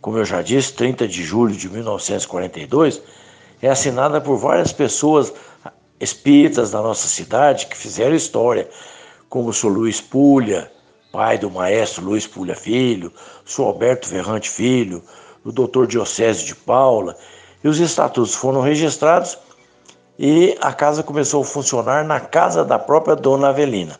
como 0.00 0.18
eu 0.18 0.24
já 0.24 0.42
disse, 0.42 0.72
30 0.72 1.06
de 1.06 1.22
julho 1.22 1.54
de 1.54 1.68
1942, 1.68 3.00
é 3.62 3.68
assinada 3.68 4.20
por 4.20 4.38
várias 4.38 4.72
pessoas 4.72 5.32
espíritas 6.00 6.72
da 6.72 6.82
nossa 6.82 7.06
cidade 7.06 7.66
que 7.66 7.76
fizeram 7.76 8.16
história, 8.16 8.68
como 9.28 9.50
o 9.50 9.52
Sr. 9.52 9.68
Luiz 9.68 10.00
Pulha, 10.00 10.68
pai 11.12 11.38
do 11.38 11.48
maestro 11.48 12.06
Luiz 12.06 12.26
Pulha 12.26 12.56
Filho, 12.56 13.12
o 13.46 13.48
Sr. 13.48 13.66
Alberto 13.66 14.08
Ferrante 14.08 14.50
Filho, 14.50 15.00
o 15.44 15.52
Dr. 15.52 15.86
Diocésio 15.86 16.44
de 16.44 16.56
Paula, 16.56 17.16
e 17.62 17.68
os 17.68 17.78
estatutos 17.78 18.34
foram 18.34 18.62
registrados 18.62 19.38
e 20.22 20.54
a 20.60 20.70
casa 20.70 21.02
começou 21.02 21.40
a 21.40 21.46
funcionar 21.46 22.04
na 22.04 22.20
casa 22.20 22.62
da 22.62 22.78
própria 22.78 23.16
dona 23.16 23.48
Avelina. 23.48 23.98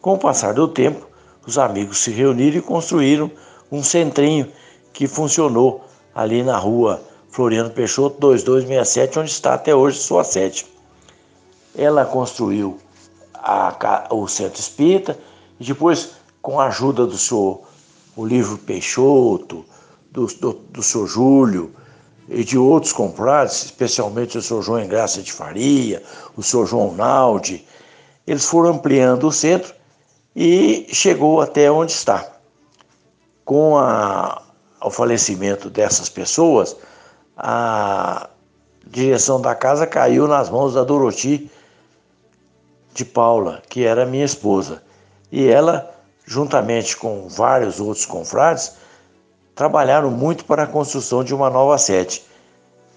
Com 0.00 0.14
o 0.14 0.18
passar 0.18 0.54
do 0.54 0.66
tempo, 0.66 1.06
os 1.46 1.58
amigos 1.58 1.98
se 1.98 2.10
reuniram 2.10 2.56
e 2.56 2.62
construíram 2.62 3.30
um 3.70 3.82
centrinho 3.82 4.50
que 4.94 5.06
funcionou 5.06 5.84
ali 6.14 6.42
na 6.42 6.56
rua 6.56 7.02
Floriano 7.28 7.68
Peixoto 7.68 8.18
2267, 8.18 9.18
onde 9.18 9.30
está 9.30 9.52
até 9.52 9.74
hoje 9.74 9.98
sua 9.98 10.24
sede. 10.24 10.64
Ela 11.76 12.06
construiu 12.06 12.78
a, 13.34 14.06
o 14.10 14.26
centro 14.26 14.58
espírita 14.58 15.18
e 15.60 15.64
depois, 15.64 16.12
com 16.40 16.60
a 16.60 16.68
ajuda 16.68 17.06
do 17.06 17.18
senhor 17.18 17.60
o 18.16 18.24
livro 18.24 18.56
Peixoto, 18.56 19.66
do, 20.10 20.26
do, 20.28 20.52
do 20.70 20.82
senhor 20.82 21.06
Júlio, 21.06 21.74
e 22.28 22.44
de 22.44 22.56
outros 22.56 22.92
comprados, 22.92 23.64
especialmente 23.64 24.38
o 24.38 24.42
senhor 24.42 24.62
João 24.62 24.80
Engraça 24.80 25.22
de 25.22 25.32
Faria, 25.32 26.02
o 26.36 26.42
senhor 26.42 26.66
João 26.66 26.94
Naldi, 26.94 27.66
eles 28.26 28.44
foram 28.44 28.70
ampliando 28.70 29.26
o 29.26 29.32
centro 29.32 29.74
e 30.34 30.86
chegou 30.90 31.40
até 31.40 31.70
onde 31.70 31.92
está. 31.92 32.30
Com 33.44 33.76
a, 33.76 34.40
o 34.80 34.90
falecimento 34.90 35.68
dessas 35.68 36.08
pessoas, 36.08 36.76
a 37.36 38.28
direção 38.86 39.40
da 39.40 39.54
casa 39.54 39.86
caiu 39.86 40.28
nas 40.28 40.48
mãos 40.48 40.74
da 40.74 40.84
Doroti 40.84 41.50
de 42.94 43.04
Paula, 43.04 43.62
que 43.68 43.84
era 43.84 44.06
minha 44.06 44.24
esposa. 44.24 44.82
E 45.30 45.48
ela, 45.48 45.90
juntamente 46.24 46.96
com 46.96 47.28
vários 47.28 47.80
outros 47.80 48.06
confrades, 48.06 48.74
trabalharam 49.54 50.10
muito 50.10 50.44
para 50.44 50.64
a 50.64 50.66
construção 50.66 51.22
de 51.22 51.34
uma 51.34 51.50
nova 51.50 51.76
sede. 51.78 52.22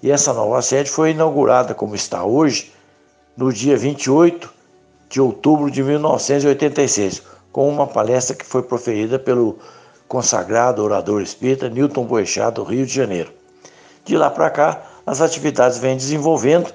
E 0.02 0.12
essa 0.12 0.34
nova 0.34 0.62
sede 0.62 0.90
foi 0.90 1.12
inaugurada, 1.12 1.74
como 1.74 1.96
está 1.96 2.24
hoje, 2.24 2.72
no 3.36 3.52
dia 3.52 3.78
28 3.78 4.54
de 5.10 5.22
outubro 5.22 5.70
de 5.70 5.84
1986, 5.84 7.22
com 7.52 7.70
uma 7.70 7.88
palestra 7.88 8.36
que 8.36 8.46
foi 8.46 8.64
proferida 8.64 9.18
pelo 9.18 9.58
consagrado 10.08 10.84
orador 10.84 11.22
espírita 11.22 11.70
Newton 11.70 12.06
Boechat, 12.06 12.54
do 12.54 12.64
Rio 12.64 12.86
de 12.86 12.94
Janeiro. 12.94 13.32
De 14.04 14.18
lá 14.18 14.30
para 14.30 14.50
cá, 14.50 14.84
as 15.06 15.22
atividades 15.22 15.78
vêm 15.78 15.98
desenvolvendo 15.98 16.74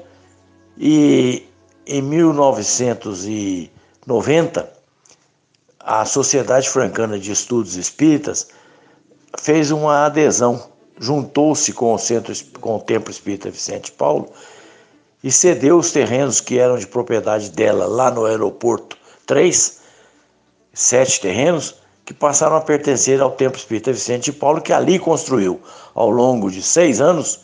e 0.77 1.47
em 1.87 2.03
1990, 2.03 4.81
a 5.79 6.05
Sociedade 6.05 6.69
Francana 6.69 7.19
de 7.19 7.33
Estudos 7.33 7.77
Espíritas 7.77 8.49
fez 9.39 9.71
uma 9.71 10.07
adesão, 10.07 10.63
juntou-se 10.99 11.73
com 11.73 11.95
o 11.95 11.99
Centro 11.99 12.35
com 12.61 12.77
o 12.77 12.81
Templo 12.81 13.11
Espírita 13.11 13.51
Vicente 13.51 13.93
Paulo 13.93 14.31
e 15.23 15.31
cedeu 15.31 15.79
os 15.79 15.93
terrenos 15.93 16.41
que 16.41 16.59
eram 16.59 16.77
de 16.77 16.87
propriedade 16.87 17.51
dela 17.51 17.87
lá 17.87 18.11
no 18.11 18.25
aeroporto 18.25 18.97
3, 19.27 19.81
sete 20.73 21.21
terrenos 21.21 21.77
que 22.05 22.15
passaram 22.15 22.57
a 22.57 22.61
pertencer 22.61 23.21
ao 23.21 23.31
Templo 23.31 23.59
Espírita 23.59 23.93
Vicente 23.93 24.33
Paulo, 24.33 24.61
que 24.61 24.73
ali 24.73 24.99
construiu 24.99 25.61
ao 25.95 26.11
longo 26.11 26.51
de 26.51 26.63
seis 26.63 27.01
anos 27.01 27.41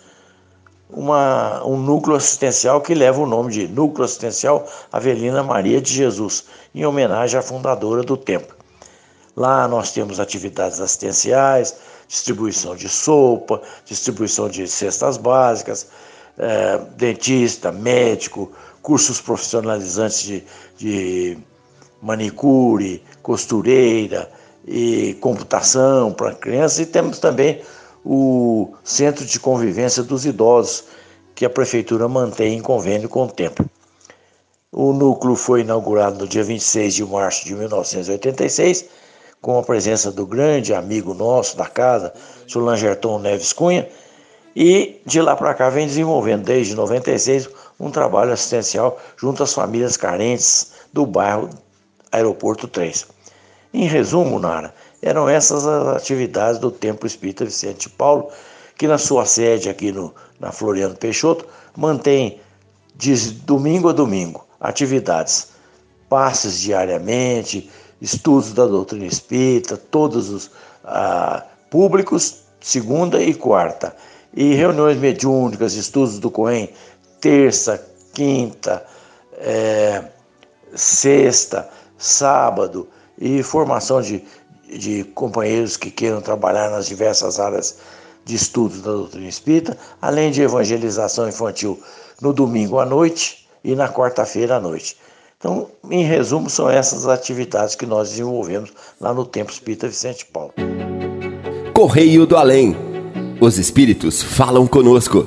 uma, 0.91 1.65
um 1.65 1.77
núcleo 1.77 2.17
assistencial 2.17 2.81
que 2.81 2.95
leva 2.95 3.21
o 3.21 3.27
nome 3.27 3.53
de 3.53 3.69
Núcleo 3.69 4.05
Assistencial 4.05 4.67
Avelina 4.91 5.43
Maria 5.43 5.81
de 5.81 5.93
Jesus, 5.93 6.47
em 6.75 6.85
homenagem 6.85 7.39
à 7.39 7.43
fundadora 7.43 8.03
do 8.03 8.17
templo. 8.17 8.56
Lá 9.37 9.69
nós 9.69 9.93
temos 9.93 10.19
atividades 10.19 10.81
assistenciais, 10.81 11.77
distribuição 12.09 12.75
de 12.75 12.89
sopa, 12.89 13.61
distribuição 13.85 14.49
de 14.49 14.67
cestas 14.67 15.19
básicas, 15.19 15.89
é, 16.39 16.79
dentista, 16.97 17.71
médico, 17.71 18.51
cursos 18.81 19.21
profissionalizantes 19.21 20.23
de, 20.23 20.45
de 20.79 21.39
manicure, 22.01 23.03
costureira 23.23 24.31
e 24.67 25.15
computação 25.21 26.13
para 26.13 26.35
crianças, 26.35 26.79
e 26.81 26.87
temos 26.87 27.19
também 27.19 27.61
o 28.03 28.73
Centro 28.83 29.27
de 29.27 29.39
Convivência 29.39 30.03
dos 30.03 30.25
Idosos, 30.25 30.85
que 31.35 31.45
a 31.45 31.51
Prefeitura 31.51 32.09
mantém 32.09 32.57
em 32.57 32.63
convênio 32.63 33.09
com 33.09 33.25
o 33.25 33.31
templo. 33.31 33.69
O 34.73 34.93
núcleo 34.93 35.37
foi 35.37 35.61
inaugurado 35.61 36.19
no 36.19 36.27
dia 36.27 36.43
26 36.43 36.95
de 36.95 37.05
março 37.05 37.45
de 37.45 37.55
1986 37.55 38.87
com 39.47 39.61
a 39.61 39.63
presença 39.63 40.11
do 40.11 40.27
grande 40.27 40.75
amigo 40.75 41.15
nosso 41.15 41.57
da 41.57 41.67
casa, 41.67 42.13
o 42.53 42.59
Langerton 42.59 43.21
Neves 43.21 43.53
Cunha, 43.53 43.89
e 44.57 45.01
de 45.07 45.23
lá 45.23 45.37
para 45.37 45.55
cá 45.55 45.71
vem 45.71 45.87
desenvolvendo 45.87 46.43
desde 46.43 46.75
96 46.75 47.49
um 47.79 47.89
trabalho 47.89 48.33
assistencial 48.33 48.99
junto 49.17 49.45
às 49.45 49.55
famílias 49.55 49.97
carentes 49.97 50.73
do 50.93 51.07
bairro 51.07 51.49
Aeroporto 52.11 52.67
3. 52.67 53.07
Em 53.73 53.87
resumo, 53.87 54.41
Nara, 54.41 54.75
eram 55.01 55.29
essas 55.29 55.65
as 55.65 55.97
atividades 55.97 56.59
do 56.59 56.73
Templo 56.73 57.07
Espírita 57.07 57.45
Vicente 57.45 57.89
Paulo, 57.89 58.31
que 58.77 58.89
na 58.89 58.99
sua 58.99 59.25
sede 59.27 59.69
aqui 59.69 59.93
no, 59.93 60.13
na 60.41 60.51
Floriano 60.51 60.97
Peixoto 60.97 61.47
mantém 61.77 62.41
de 62.97 63.15
domingo 63.45 63.91
a 63.91 63.93
domingo 63.93 64.45
atividades, 64.59 65.51
passes 66.09 66.59
diariamente, 66.59 67.71
estudos 68.01 68.53
da 68.53 68.67
doutrina 68.67 69.07
espírita, 69.07 69.77
todos 69.77 70.31
os 70.31 70.51
ah, 70.85 71.45
públicos, 71.71 72.43
segunda 72.61 73.23
e 73.23 73.35
quarta. 73.35 73.95
E 74.35 74.55
reuniões 74.55 74.99
mediúnicas, 74.99 75.75
estudos 75.75 76.19
do 76.19 76.31
Coen, 76.31 76.69
terça, 77.21 77.83
quinta, 78.13 78.85
é, 79.39 80.05
sexta, 80.75 81.69
sábado, 81.97 82.87
e 83.19 83.43
formação 83.43 84.03
de, 84.03 84.23
de 84.69 85.05
companheiros 85.15 85.77
que 85.77 85.91
queiram 85.91 86.21
trabalhar 86.21 86.71
nas 86.71 86.87
diversas 86.87 87.41
áreas 87.41 87.79
de 88.25 88.35
estudos 88.35 88.83
da 88.83 88.91
doutrina 88.91 89.29
espírita, 89.29 89.77
além 90.03 90.31
de 90.31 90.43
evangelização 90.43 91.29
infantil 91.29 91.81
no 92.21 92.33
domingo 92.33 92.79
à 92.79 92.85
noite 92.85 93.49
e 93.63 93.75
na 93.75 93.89
quarta-feira 93.89 94.57
à 94.57 94.61
noite. 94.61 94.97
Então, 95.47 95.69
em 95.89 96.03
resumo, 96.03 96.51
são 96.51 96.69
essas 96.69 97.07
atividades 97.07 97.77
que 97.77 97.87
nós 97.87 98.11
desenvolvemos 98.11 98.73
lá 99.01 99.15
no 99.15 99.25
Templo 99.25 99.53
Espírita 99.53 99.87
Vicente 99.87 100.27
Paulo. 100.27 100.53
Correio 101.73 102.27
do 102.27 102.37
Além. 102.37 102.77
Os 103.41 103.57
espíritos 103.57 104.21
falam 104.21 104.67
conosco. 104.67 105.25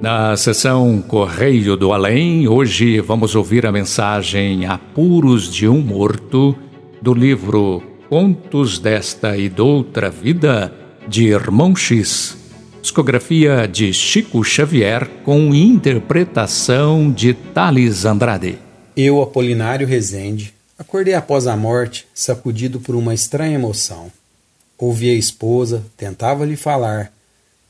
Na 0.00 0.36
sessão 0.36 1.02
Correio 1.02 1.76
do 1.76 1.92
Além, 1.92 2.46
hoje 2.46 3.00
vamos 3.00 3.34
ouvir 3.34 3.66
a 3.66 3.72
mensagem 3.72 4.66
Apuros 4.66 5.52
de 5.52 5.66
um 5.66 5.80
Morto 5.80 6.54
do 7.02 7.12
livro 7.12 7.82
Contos 8.08 8.78
desta 8.78 9.36
e 9.36 9.48
doutra 9.48 10.10
Vida 10.10 10.72
de 11.08 11.26
Irmão 11.26 11.74
X. 11.74 12.38
Discografia 12.80 13.66
de 13.66 13.92
Chico 13.92 14.44
Xavier 14.44 15.08
com 15.24 15.52
interpretação 15.52 17.10
de 17.10 17.34
Thales 17.34 18.04
Andrade. 18.04 18.67
Eu, 19.00 19.22
Apolinário 19.22 19.86
Rezende, 19.86 20.52
acordei 20.76 21.14
após 21.14 21.46
a 21.46 21.56
morte, 21.56 22.04
sacudido 22.12 22.80
por 22.80 22.96
uma 22.96 23.14
estranha 23.14 23.54
emoção. 23.54 24.10
Ouvi 24.76 25.08
a 25.08 25.14
esposa, 25.14 25.86
tentava 25.96 26.44
lhe 26.44 26.56
falar, 26.56 27.12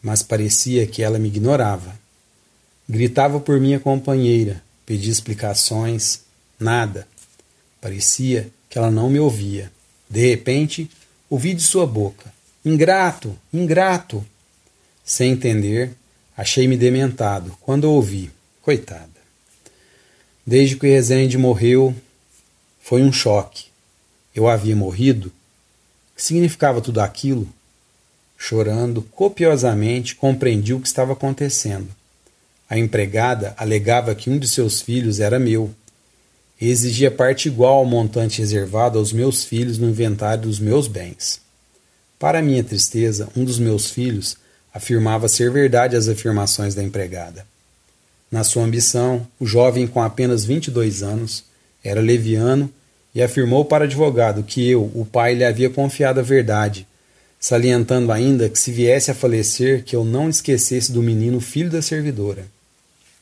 mas 0.00 0.22
parecia 0.22 0.86
que 0.86 1.02
ela 1.02 1.18
me 1.18 1.28
ignorava. 1.28 1.94
Gritava 2.88 3.38
por 3.38 3.60
minha 3.60 3.78
companheira, 3.78 4.62
pedia 4.86 5.12
explicações, 5.12 6.22
nada. 6.58 7.06
Parecia 7.78 8.48
que 8.70 8.78
ela 8.78 8.90
não 8.90 9.10
me 9.10 9.20
ouvia. 9.20 9.70
De 10.08 10.30
repente, 10.30 10.90
ouvi 11.28 11.52
de 11.52 11.60
sua 11.60 11.86
boca: 11.86 12.32
Ingrato, 12.64 13.36
ingrato. 13.52 14.24
Sem 15.04 15.32
entender, 15.32 15.92
achei-me 16.34 16.78
dementado 16.78 17.54
quando 17.60 17.84
ouvi. 17.84 18.30
Coitada. 18.62 19.17
Desde 20.48 20.76
que 20.76 20.86
Rezende 20.86 21.36
morreu, 21.36 21.94
foi 22.80 23.02
um 23.02 23.12
choque. 23.12 23.66
Eu 24.34 24.48
havia 24.48 24.74
morrido? 24.74 25.28
O 25.28 26.16
que 26.16 26.22
significava 26.22 26.80
tudo 26.80 27.02
aquilo? 27.02 27.46
Chorando 28.34 29.02
copiosamente, 29.02 30.14
compreendi 30.14 30.72
o 30.72 30.80
que 30.80 30.86
estava 30.86 31.12
acontecendo. 31.12 31.88
A 32.66 32.78
empregada 32.78 33.52
alegava 33.58 34.14
que 34.14 34.30
um 34.30 34.38
de 34.38 34.48
seus 34.48 34.80
filhos 34.80 35.20
era 35.20 35.38
meu 35.38 35.70
e 36.58 36.70
exigia 36.70 37.10
parte 37.10 37.48
igual 37.48 37.74
ao 37.74 37.84
montante 37.84 38.40
reservado 38.40 38.98
aos 38.98 39.12
meus 39.12 39.44
filhos 39.44 39.76
no 39.76 39.90
inventário 39.90 40.44
dos 40.44 40.58
meus 40.58 40.88
bens. 40.88 41.42
Para 42.18 42.40
minha 42.40 42.64
tristeza, 42.64 43.28
um 43.36 43.44
dos 43.44 43.58
meus 43.58 43.90
filhos 43.90 44.38
afirmava 44.72 45.28
ser 45.28 45.50
verdade 45.50 45.94
as 45.94 46.08
afirmações 46.08 46.74
da 46.74 46.82
empregada. 46.82 47.46
Na 48.30 48.44
sua 48.44 48.64
ambição, 48.64 49.26
o 49.40 49.46
jovem 49.46 49.86
com 49.86 50.02
apenas 50.02 50.44
22 50.44 51.02
anos 51.02 51.44
era 51.82 52.00
leviano 52.00 52.70
e 53.14 53.22
afirmou 53.22 53.64
para 53.64 53.84
advogado 53.84 54.42
que 54.42 54.68
eu, 54.68 54.90
o 54.94 55.06
pai, 55.10 55.34
lhe 55.34 55.44
havia 55.44 55.70
confiado 55.70 56.20
a 56.20 56.22
verdade, 56.22 56.86
salientando 57.40 58.12
ainda 58.12 58.48
que 58.48 58.58
se 58.58 58.70
viesse 58.70 59.10
a 59.10 59.14
falecer 59.14 59.82
que 59.82 59.96
eu 59.96 60.04
não 60.04 60.28
esquecesse 60.28 60.92
do 60.92 61.02
menino 61.02 61.40
filho 61.40 61.70
da 61.70 61.80
servidora. 61.80 62.46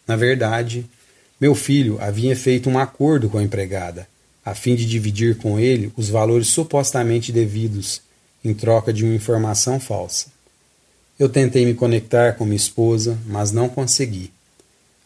Na 0.07 0.17
verdade, 0.17 0.85
meu 1.41 1.55
filho 1.55 1.99
havia 2.01 2.35
feito 2.35 2.69
um 2.69 2.79
acordo 2.79 3.29
com 3.29 3.39
a 3.39 3.43
empregada, 3.43 4.09
a 4.45 4.55
fim 4.55 4.75
de 4.75 4.87
dividir 4.87 5.37
com 5.37 5.59
ele 5.59 5.93
os 5.97 6.09
valores 6.09 6.49
supostamente 6.49 7.31
devidos, 7.31 8.01
em 8.45 8.55
troca 8.55 8.93
de 8.93 9.05
uma 9.05 9.15
informação 9.15 9.79
falsa. 9.79 10.27
Eu 11.19 11.29
tentei 11.29 11.65
me 11.65 11.75
conectar 11.75 12.35
com 12.35 12.45
minha 12.45 12.57
esposa, 12.57 13.19
mas 13.27 13.53
não 13.53 13.69
consegui. 13.69 14.31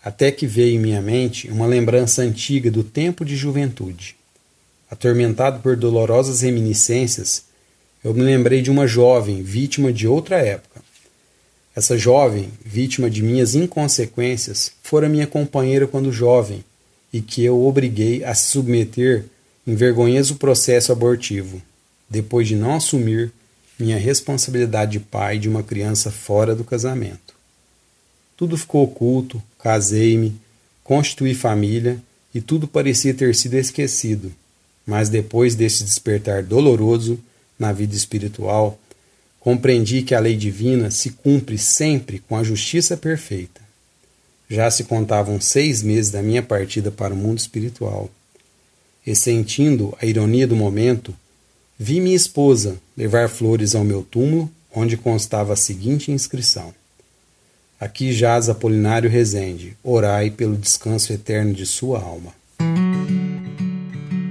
Até 0.02 0.30
que 0.32 0.46
veio 0.46 0.76
em 0.76 0.78
minha 0.78 1.02
mente 1.02 1.48
uma 1.48 1.66
lembrança 1.66 2.22
antiga 2.22 2.70
do 2.70 2.82
tempo 2.82 3.24
de 3.24 3.36
juventude. 3.36 4.16
Atormentado 4.90 5.60
por 5.60 5.76
dolorosas 5.76 6.40
reminiscências, 6.40 7.44
eu 8.02 8.14
me 8.14 8.22
lembrei 8.22 8.62
de 8.62 8.70
uma 8.70 8.86
jovem 8.86 9.42
vítima 9.42 9.92
de 9.92 10.08
outra 10.08 10.38
época. 10.38 10.80
Essa 11.76 11.96
jovem, 11.98 12.48
vítima 12.64 13.10
de 13.10 13.22
minhas 13.22 13.54
inconsequências, 13.54 14.72
fora 14.82 15.08
minha 15.08 15.26
companheira 15.26 15.86
quando 15.86 16.10
jovem 16.10 16.64
e 17.12 17.20
que 17.20 17.44
eu 17.44 17.64
obriguei 17.64 18.24
a 18.24 18.34
se 18.34 18.50
submeter 18.50 19.26
em 19.66 19.74
vergonhoso 19.74 20.36
processo 20.36 20.90
abortivo, 20.92 21.60
depois 22.08 22.48
de 22.48 22.56
não 22.56 22.74
assumir 22.74 23.32
minha 23.78 23.98
responsabilidade 23.98 24.92
de 24.92 25.00
pai 25.00 25.38
de 25.38 25.48
uma 25.48 25.62
criança 25.62 26.10
fora 26.10 26.54
do 26.54 26.64
casamento. 26.64 27.29
Tudo 28.40 28.56
ficou 28.56 28.84
oculto, 28.84 29.42
casei-me, 29.58 30.34
constituí 30.82 31.34
família 31.34 32.02
e 32.34 32.40
tudo 32.40 32.66
parecia 32.66 33.12
ter 33.12 33.34
sido 33.34 33.52
esquecido. 33.58 34.32
Mas 34.86 35.10
depois 35.10 35.54
desse 35.54 35.84
despertar 35.84 36.42
doloroso 36.42 37.20
na 37.58 37.70
vida 37.70 37.94
espiritual, 37.94 38.80
compreendi 39.38 40.00
que 40.00 40.14
a 40.14 40.20
lei 40.20 40.36
divina 40.36 40.90
se 40.90 41.10
cumpre 41.10 41.58
sempre 41.58 42.18
com 42.20 42.34
a 42.34 42.42
justiça 42.42 42.96
perfeita. 42.96 43.60
Já 44.48 44.70
se 44.70 44.84
contavam 44.84 45.38
seis 45.38 45.82
meses 45.82 46.10
da 46.10 46.22
minha 46.22 46.42
partida 46.42 46.90
para 46.90 47.12
o 47.12 47.18
mundo 47.18 47.36
espiritual. 47.36 48.08
E 49.06 49.14
sentindo 49.14 49.94
a 50.00 50.06
ironia 50.06 50.46
do 50.46 50.56
momento, 50.56 51.14
vi 51.78 52.00
minha 52.00 52.16
esposa 52.16 52.80
levar 52.96 53.28
flores 53.28 53.74
ao 53.74 53.84
meu 53.84 54.02
túmulo, 54.02 54.50
onde 54.74 54.96
constava 54.96 55.52
a 55.52 55.56
seguinte 55.56 56.10
inscrição: 56.10 56.72
Aqui 57.80 58.12
jaz 58.12 58.50
Apolinário 58.50 59.08
Rezende, 59.08 59.74
orai 59.82 60.28
pelo 60.30 60.54
descanso 60.54 61.14
eterno 61.14 61.54
de 61.54 61.64
sua 61.64 61.98
alma. 61.98 62.30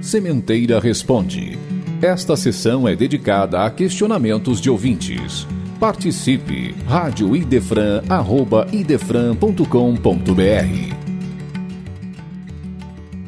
Sementeira 0.00 0.78
Responde. 0.78 1.58
Esta 2.00 2.36
sessão 2.36 2.86
é 2.86 2.94
dedicada 2.94 3.64
a 3.64 3.70
questionamentos 3.70 4.60
de 4.60 4.70
ouvintes. 4.70 5.48
Participe! 5.80 6.76
Rádio 6.86 7.34
Idefran, 7.34 8.04
arroba 8.08 8.68
idefran.com.br 8.72 9.64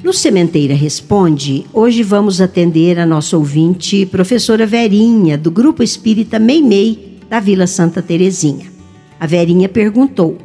No 0.05 0.13
Sementeira 0.13 0.75
Responde, 0.75 1.67
hoje 1.73 2.05
vamos 2.05 2.41
atender 2.41 3.01
a 3.01 3.05
nossa 3.05 3.37
ouvinte, 3.37 4.07
professora 4.07 4.69
Verinha, 4.69 5.37
do 5.37 5.51
Grupo 5.51 5.83
Espírita 5.83 6.39
Meimei, 6.39 7.19
da 7.29 7.41
Vila 7.41 7.67
Santa 7.67 8.01
Terezinha. 8.01 8.72
A 9.23 9.27
Verinha 9.27 9.69
perguntou: 9.69 10.37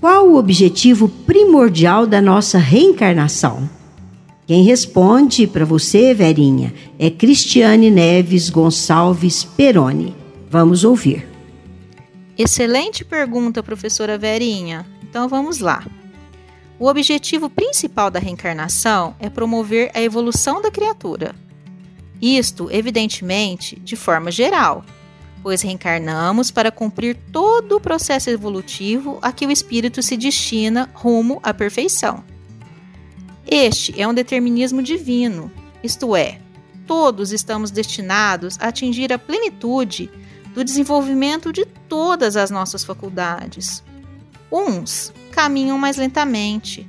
Qual 0.00 0.26
o 0.26 0.38
objetivo 0.38 1.06
primordial 1.06 2.06
da 2.06 2.18
nossa 2.18 2.56
reencarnação? 2.56 3.68
Quem 4.46 4.64
responde 4.64 5.46
para 5.46 5.66
você, 5.66 6.14
Verinha, 6.14 6.72
é 6.98 7.10
Cristiane 7.10 7.90
Neves 7.90 8.48
Gonçalves 8.48 9.44
Peroni. 9.44 10.16
Vamos 10.48 10.82
ouvir. 10.82 11.28
Excelente 12.38 13.04
pergunta, 13.04 13.62
professora 13.62 14.16
Verinha. 14.16 14.86
Então 15.02 15.28
vamos 15.28 15.58
lá. 15.58 15.86
O 16.78 16.86
objetivo 16.86 17.50
principal 17.50 18.10
da 18.10 18.18
reencarnação 18.18 19.14
é 19.20 19.28
promover 19.28 19.90
a 19.92 20.00
evolução 20.00 20.62
da 20.62 20.70
criatura. 20.70 21.34
Isto, 22.18 22.70
evidentemente, 22.70 23.78
de 23.78 23.94
forma 23.94 24.30
geral, 24.30 24.86
pois 25.42 25.62
reencarnamos 25.62 26.50
para 26.50 26.70
cumprir 26.70 27.16
todo 27.32 27.76
o 27.76 27.80
processo 27.80 28.30
evolutivo 28.30 29.18
a 29.22 29.32
que 29.32 29.46
o 29.46 29.50
espírito 29.50 30.02
se 30.02 30.16
destina 30.16 30.90
rumo 30.94 31.40
à 31.42 31.52
perfeição. 31.54 32.22
Este 33.46 34.00
é 34.00 34.06
um 34.06 34.14
determinismo 34.14 34.82
divino, 34.82 35.50
isto 35.82 36.14
é, 36.14 36.40
todos 36.86 37.32
estamos 37.32 37.70
destinados 37.70 38.58
a 38.60 38.68
atingir 38.68 39.12
a 39.12 39.18
plenitude 39.18 40.10
do 40.54 40.64
desenvolvimento 40.64 41.52
de 41.52 41.64
todas 41.64 42.36
as 42.36 42.50
nossas 42.50 42.84
faculdades. 42.84 43.82
Uns 44.50 45.12
caminham 45.30 45.78
mais 45.78 45.96
lentamente, 45.96 46.88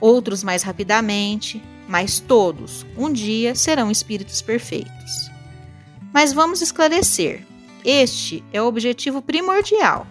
outros 0.00 0.42
mais 0.42 0.62
rapidamente, 0.62 1.62
mas 1.88 2.20
todos 2.20 2.84
um 2.96 3.12
dia 3.12 3.54
serão 3.54 3.90
espíritos 3.90 4.42
perfeitos. 4.42 5.30
Mas 6.12 6.32
vamos 6.32 6.60
esclarecer: 6.60 7.46
este 7.84 8.44
é 8.52 8.60
o 8.60 8.66
objetivo 8.66 9.22
primordial. 9.22 10.06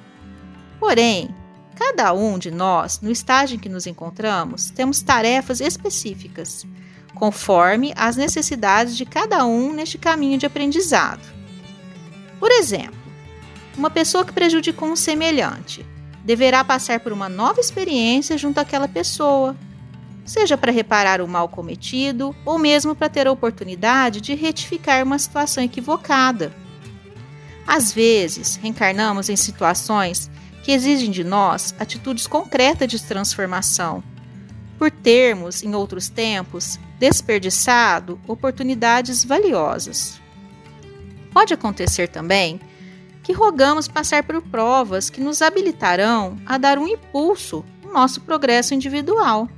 Porém, 0.80 1.34
Cada 1.78 2.11
um 2.11 2.39
de 2.39 2.49
nós, 2.49 3.01
no 3.01 3.11
estágio 3.11 3.55
em 3.55 3.59
que 3.59 3.70
nos 3.70 3.86
encontramos, 3.86 4.72
temos 4.72 5.03
tarefas 5.03 5.61
específicas, 5.61 6.65
conforme 7.13 7.93
as 7.95 8.15
necessidades 8.15 8.97
de 8.97 9.05
cada 9.05 9.45
um 9.45 9.72
neste 9.72 9.95
caminho 9.99 10.39
de 10.39 10.45
aprendizado. 10.47 11.22
Por 12.39 12.51
exemplo, 12.51 12.97
uma 13.78 13.91
pessoa 13.91 14.26
que 14.26 14.34
prejudicou 14.34 14.89
um 14.89 14.95
semelhante 14.95 15.86
deverá 16.26 16.63
passar 16.63 16.99
por 16.99 17.13
uma 17.13 17.30
nova 17.30 17.59
experiência 17.59 18.39
junto 18.39 18.59
àquela 18.59 18.88
pessoa, 18.88 19.55
seja 20.26 20.57
para 20.57 20.72
reparar 20.72 21.22
o 21.22 21.28
mal 21.28 21.47
cometido 21.47 22.36
ou 22.43 22.57
mesmo 22.57 22.95
para 22.95 23.07
ter 23.07 23.28
a 23.28 23.32
oportunidade 23.32 24.20
de 24.20 24.34
retificar 24.34 25.03
uma 25.03 25.20
situação 25.20 25.63
equivocada. 25.63 26.51
Às 27.68 27.91
vezes, 27.91 28.55
reencarnamos 28.55 29.28
em 29.28 29.36
situações 29.36 30.32
que 30.63 30.72
exigem 30.72 31.11
de 31.11 31.24
nós 31.24 31.76
atitudes 31.78 32.26
concretas 32.26 32.88
de 32.88 33.03
transformação, 33.03 34.01
por 34.80 34.89
termos, 34.89 35.61
em 35.63 35.76
outros 35.76 36.07
tempos, 36.07 36.80
desperdiçado 36.97 38.20
oportunidades 38.26 39.26
valiosas. 39.26 40.20
Pode 41.34 41.53
acontecer 41.53 42.07
também 42.07 42.59
que 43.22 43.34
rogamos 43.34 43.88
passar 43.88 44.24
por 44.24 44.41
provas 44.41 45.09
que 45.09 45.20
nos 45.20 45.41
habilitarão 45.41 46.38
a 46.45 46.57
dar 46.57 46.78
um 46.78 46.88
impulso 46.88 47.65
no 47.84 47.91
nosso 47.91 48.22
progresso 48.22 48.74
individual. 48.74 49.49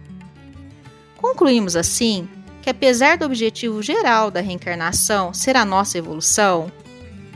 Concluímos 1.15 1.75
assim 1.75 2.27
que, 2.61 2.69
apesar 2.69 3.17
do 3.17 3.25
objetivo 3.25 3.81
geral 3.83 4.31
da 4.31 4.41
reencarnação 4.41 5.33
ser 5.33 5.55
a 5.55 5.63
nossa 5.63 5.97
evolução, 5.97 6.71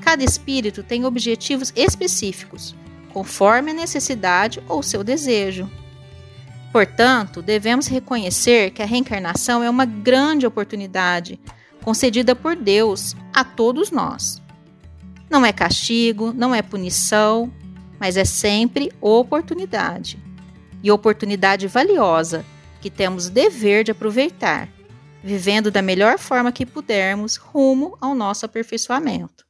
cada 0.04 0.24
espírito 0.24 0.84
tem 0.84 1.06
objetivos 1.06 1.72
específicos, 1.76 2.76
conforme 3.14 3.72
a 3.72 3.74
necessidade 3.74 4.62
ou 4.68 4.84
seu 4.84 5.04
desejo. 5.04 5.70
Portanto, 6.74 7.41
devemos 7.41 7.88
reconhecer 7.88 8.72
que 8.72 8.82
a 8.82 8.86
reencarnação 8.86 9.64
é 9.64 9.70
uma 9.70 9.86
grande 9.86 10.45
oportunidade 10.45 11.39
concedida 11.82 12.36
por 12.36 12.56
Deus 12.56 13.16
a 13.34 13.43
todos 13.43 13.91
nós. 13.91 14.41
Não 15.30 15.45
é 15.45 15.54
castigo, 15.54 16.34
não 16.34 16.54
é 16.54 16.62
punição, 16.62 17.51
mas 17.99 18.18
é 18.18 18.26
sempre 18.26 18.91
oportunidade. 18.99 20.22
E 20.82 20.91
oportunidade 20.91 21.68
valiosa 21.68 22.43
que 22.82 22.89
temos 22.89 23.30
dever 23.30 23.86
de 23.86 23.91
aproveitar, 23.91 24.68
vivendo 25.24 25.72
da 25.72 25.82
melhor 25.82 26.20
forma 26.20 26.51
que 26.51 26.66
pudermos 26.66 27.38
rumo 27.38 27.97
ao 28.01 28.14
nosso 28.14 28.45
aperfeiçoamento. 28.45 29.43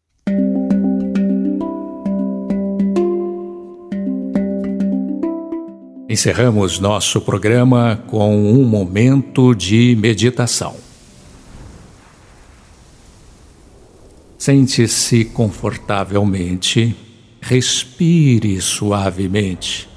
Encerramos 6.13 6.77
nosso 6.77 7.19
programa 7.19 8.03
com 8.05 8.37
um 8.37 8.63
momento 8.65 9.55
de 9.55 9.97
meditação. 9.99 10.75
Sente-se 14.37 15.25
confortavelmente, 15.25 16.95
respire 17.41 18.61
suavemente. 18.61 19.89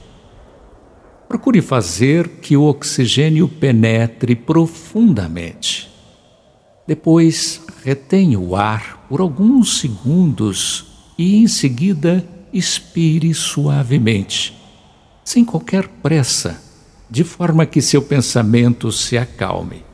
Procure 1.28 1.60
fazer 1.60 2.26
que 2.40 2.56
o 2.56 2.62
oxigênio 2.62 3.46
penetre 3.46 4.34
profundamente. 4.34 5.86
Depois, 6.86 7.60
retenha 7.84 8.40
o 8.40 8.56
ar 8.56 9.04
por 9.06 9.20
alguns 9.20 9.80
segundos 9.80 10.86
e, 11.18 11.36
em 11.36 11.46
seguida, 11.46 12.26
expire 12.54 13.34
suavemente 13.34 14.56
sem 15.26 15.44
qualquer 15.44 15.86
pressa, 15.88 16.62
de 17.10 17.22
forma 17.24 17.66
que 17.66 17.82
seu 17.82 18.00
pensamento 18.00 18.92
se 18.92 19.18
acalme. 19.18 19.84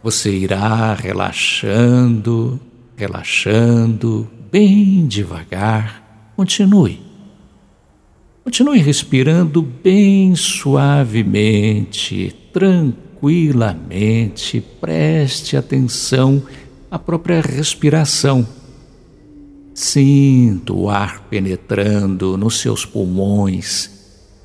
Você 0.00 0.30
irá 0.30 0.94
relaxando, 0.94 2.60
relaxando, 2.96 4.30
bem 4.52 5.08
devagar. 5.08 6.30
Continue. 6.36 7.02
Continue 8.44 8.78
respirando 8.78 9.60
bem 9.60 10.36
suavemente, 10.36 12.32
tranquilamente. 12.52 14.60
Preste 14.80 15.56
atenção 15.56 16.40
à 16.88 16.98
própria 16.98 17.40
respiração 17.40 18.46
Sinta 19.74 20.72
o 20.72 20.88
ar 20.88 21.24
penetrando 21.28 22.36
nos 22.36 22.60
seus 22.60 22.86
pulmões. 22.86 23.90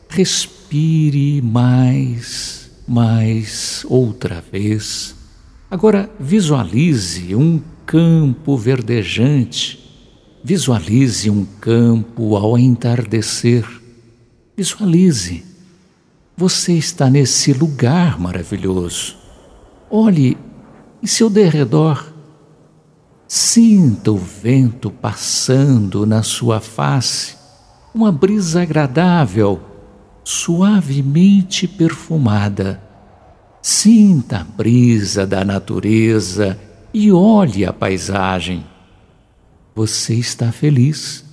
Respire 0.09 1.39
mais, 1.39 2.71
mais, 2.88 3.86
outra 3.88 4.43
vez. 4.51 5.15
Agora 5.69 6.09
visualize 6.19 7.36
um 7.36 7.61
campo 7.86 8.57
verdejante. 8.57 9.77
Visualize 10.43 11.30
um 11.30 11.45
campo 11.45 12.36
ao 12.36 12.57
entardecer. 12.57 13.63
Visualize. 14.57 15.45
Você 16.36 16.73
está 16.73 17.07
nesse 17.07 17.53
lugar 17.53 18.19
maravilhoso. 18.19 19.15
Olhe 19.91 20.36
em 21.03 21.05
seu 21.05 21.30
derredor 21.30 22.09
Sinta 23.32 24.11
o 24.11 24.17
vento 24.17 24.89
passando 24.89 26.03
na 26.03 26.23
sua 26.23 26.59
face, 26.59 27.36
uma 27.93 28.11
brisa 28.11 28.63
agradável, 28.63 29.61
suavemente 30.23 31.67
perfumada. 31.67 32.82
Sinta 33.61 34.39
a 34.39 34.43
brisa 34.43 35.27
da 35.27 35.45
natureza 35.45 36.59
e 36.91 37.11
olhe 37.11 37.67
a 37.67 37.71
paisagem. 37.71 38.65
Você 39.75 40.15
está 40.15 40.51
feliz. 40.51 41.23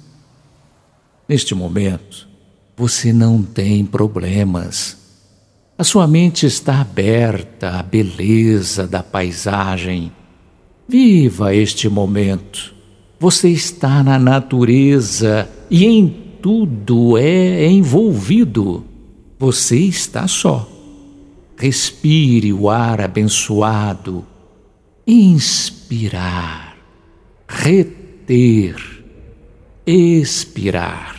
Neste 1.27 1.55
momento, 1.55 2.29
você 2.77 3.11
não 3.11 3.43
tem 3.43 3.87
problemas. 3.87 4.99
A 5.79 5.83
sua 5.83 6.07
mente 6.07 6.45
está 6.45 6.79
aberta 6.79 7.79
à 7.79 7.83
beleza 7.83 8.87
da 8.87 9.03
paisagem 9.03 10.13
Viva 10.89 11.53
este 11.53 11.89
momento. 11.89 12.73
Você 13.19 13.49
está 13.49 14.05
na 14.05 14.21
natureza 14.21 15.51
e 15.69 15.85
em 15.85 16.07
tudo 16.41 17.19
é 17.19 17.69
envolvido. 17.69 18.85
Você 19.37 19.79
está 19.79 20.29
só. 20.29 20.71
Respire 21.57 22.53
o 22.53 22.71
ar 22.71 23.01
abençoado. 23.01 24.25
Inspirar, 25.07 26.77
reter, 27.49 28.77
expirar. 29.85 31.17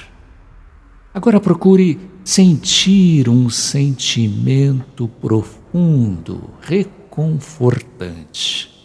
Agora 1.14 1.42
procure 1.42 2.00
sentir 2.24 3.28
um 3.28 3.50
sentimento 3.50 5.10
profundo, 5.20 6.52
reconfortante. 6.62 8.77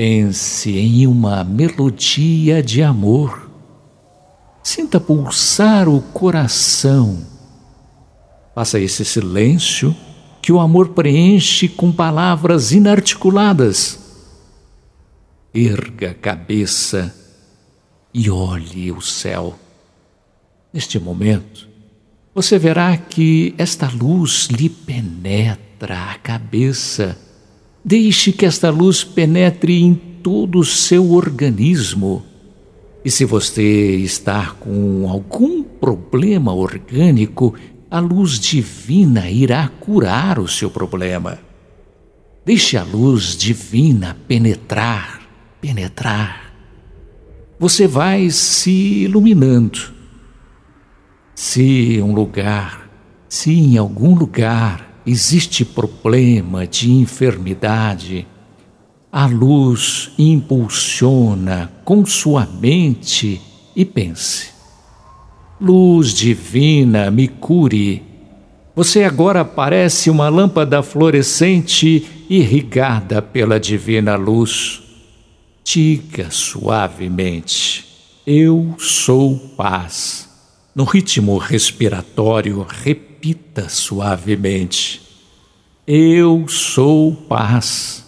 Pense 0.00 0.78
em 0.78 1.08
uma 1.08 1.42
melodia 1.42 2.62
de 2.62 2.84
amor. 2.84 3.50
Sinta 4.62 5.00
pulsar 5.00 5.88
o 5.88 6.00
coração. 6.00 7.26
Faça 8.54 8.78
esse 8.78 9.04
silêncio 9.04 9.92
que 10.40 10.52
o 10.52 10.60
amor 10.60 10.90
preenche 10.90 11.66
com 11.68 11.90
palavras 11.90 12.70
inarticuladas. 12.70 13.98
Erga 15.52 16.12
a 16.12 16.14
cabeça 16.14 17.12
e 18.14 18.30
olhe 18.30 18.92
o 18.92 19.00
céu. 19.00 19.58
Neste 20.72 21.00
momento, 21.00 21.68
você 22.32 22.56
verá 22.56 22.96
que 22.96 23.52
esta 23.58 23.90
luz 23.90 24.46
lhe 24.46 24.68
penetra 24.68 26.12
a 26.12 26.14
cabeça 26.18 27.18
Deixe 27.88 28.32
que 28.32 28.44
esta 28.44 28.68
luz 28.68 29.02
penetre 29.02 29.80
em 29.80 29.94
todo 29.94 30.58
o 30.58 30.64
seu 30.64 31.12
organismo. 31.12 32.22
E 33.02 33.10
se 33.10 33.24
você 33.24 33.96
está 33.96 34.50
com 34.60 35.08
algum 35.08 35.62
problema 35.62 36.52
orgânico, 36.52 37.54
a 37.90 37.98
luz 37.98 38.38
divina 38.38 39.30
irá 39.30 39.68
curar 39.80 40.38
o 40.38 40.46
seu 40.46 40.68
problema. 40.68 41.38
Deixe 42.44 42.76
a 42.76 42.82
luz 42.82 43.34
divina 43.34 44.14
penetrar, 44.28 45.22
penetrar. 45.58 46.52
Você 47.58 47.86
vai 47.86 48.28
se 48.28 49.04
iluminando. 49.04 49.78
Se 51.34 52.02
um 52.02 52.12
lugar, 52.12 52.86
se 53.30 53.50
em 53.50 53.78
algum 53.78 54.14
lugar 54.14 54.87
existe 55.08 55.64
problema 55.64 56.66
de 56.66 56.92
enfermidade, 56.92 58.26
a 59.10 59.24
luz 59.24 60.10
impulsiona 60.18 61.72
com 61.82 62.04
sua 62.04 62.46
mente 62.60 63.40
e 63.74 63.84
pense: 63.84 64.50
Luz 65.58 66.12
divina, 66.12 67.10
me 67.10 67.26
cure. 67.26 68.02
Você 68.76 69.02
agora 69.02 69.44
parece 69.44 70.10
uma 70.10 70.28
lâmpada 70.28 70.82
fluorescente 70.82 72.06
irrigada 72.28 73.22
pela 73.22 73.58
divina 73.58 74.14
luz. 74.14 74.82
Diga 75.64 76.30
suavemente: 76.30 77.86
Eu 78.26 78.74
sou 78.78 79.38
paz. 79.56 80.28
No 80.74 80.84
ritmo 80.84 81.38
respiratório, 81.38 82.64
repita 82.68 83.07
suavemente: 83.68 85.00
Eu 85.86 86.46
sou 86.48 87.14
paz. 87.14 88.04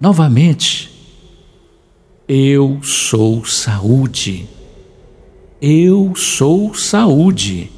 Novamente, 0.00 0.90
eu 2.28 2.80
sou 2.82 3.44
saúde. 3.44 4.48
Eu 5.60 6.14
sou 6.14 6.74
saúde. 6.74 7.70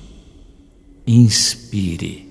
Inspire. 1.07 2.29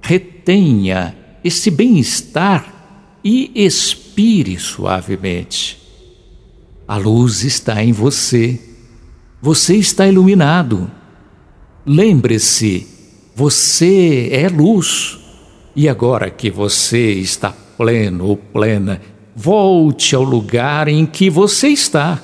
Retenha 0.00 1.16
esse 1.44 1.70
bem-estar 1.70 3.18
e 3.22 3.50
expire 3.54 4.58
suavemente. 4.58 5.80
A 6.86 6.96
luz 6.96 7.44
está 7.44 7.82
em 7.82 7.92
você. 7.92 8.60
Você 9.40 9.76
está 9.76 10.06
iluminado. 10.06 10.90
Lembre-se, 11.86 12.86
você 13.34 14.28
é 14.30 14.48
luz. 14.48 15.18
E 15.74 15.88
agora 15.88 16.30
que 16.30 16.50
você 16.50 17.12
está 17.12 17.52
pleno 17.76 18.26
ou 18.26 18.36
plena, 18.36 19.00
volte 19.34 20.14
ao 20.14 20.22
lugar 20.22 20.86
em 20.86 21.04
que 21.04 21.28
você 21.28 21.68
está. 21.68 22.22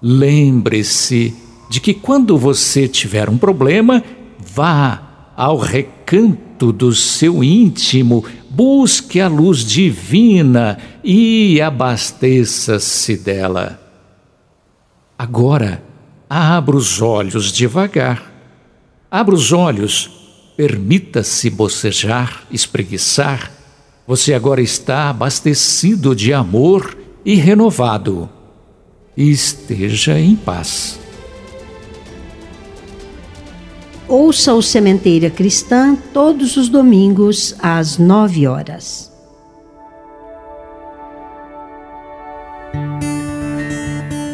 Lembre-se 0.00 1.34
de 1.68 1.80
que 1.80 1.92
quando 1.92 2.38
você 2.38 2.88
tiver 2.88 3.28
um 3.28 3.36
problema, 3.36 4.02
vá 4.38 5.32
ao 5.36 5.58
recanto 5.58 6.72
do 6.72 6.94
seu 6.94 7.44
íntimo, 7.44 8.24
busque 8.48 9.20
a 9.20 9.28
luz 9.28 9.64
divina 9.64 10.78
e 11.04 11.60
abasteça-se 11.60 13.16
dela. 13.16 13.80
Agora, 15.18 15.82
abra 16.28 16.76
os 16.76 17.00
olhos 17.00 17.52
devagar. 17.52 18.31
Abra 19.12 19.34
os 19.34 19.52
olhos, 19.52 20.10
permita-se 20.56 21.48
bocejar, 21.50 22.44
espreguiçar 22.50 23.62
você 24.06 24.34
agora 24.34 24.60
está 24.60 25.08
abastecido 25.10 26.14
de 26.14 26.32
amor 26.32 26.96
e 27.24 27.34
renovado. 27.34 28.28
Esteja 29.16 30.18
em 30.18 30.34
paz. 30.34 30.98
Ouça 34.08 34.54
o 34.54 34.60
Sementeira 34.60 35.30
Cristã 35.30 35.96
todos 36.12 36.56
os 36.56 36.68
domingos 36.68 37.54
às 37.60 37.96
nove 37.96 38.46
horas. 38.46 39.10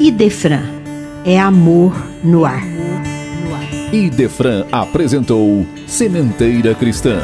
Idefran 0.00 0.62
é 1.24 1.38
amor 1.38 1.92
no 2.24 2.44
ar. 2.44 2.87
Idefran 3.92 4.66
apresentou 4.70 5.66
Sementeira 5.86 6.74
Cristã. 6.74 7.18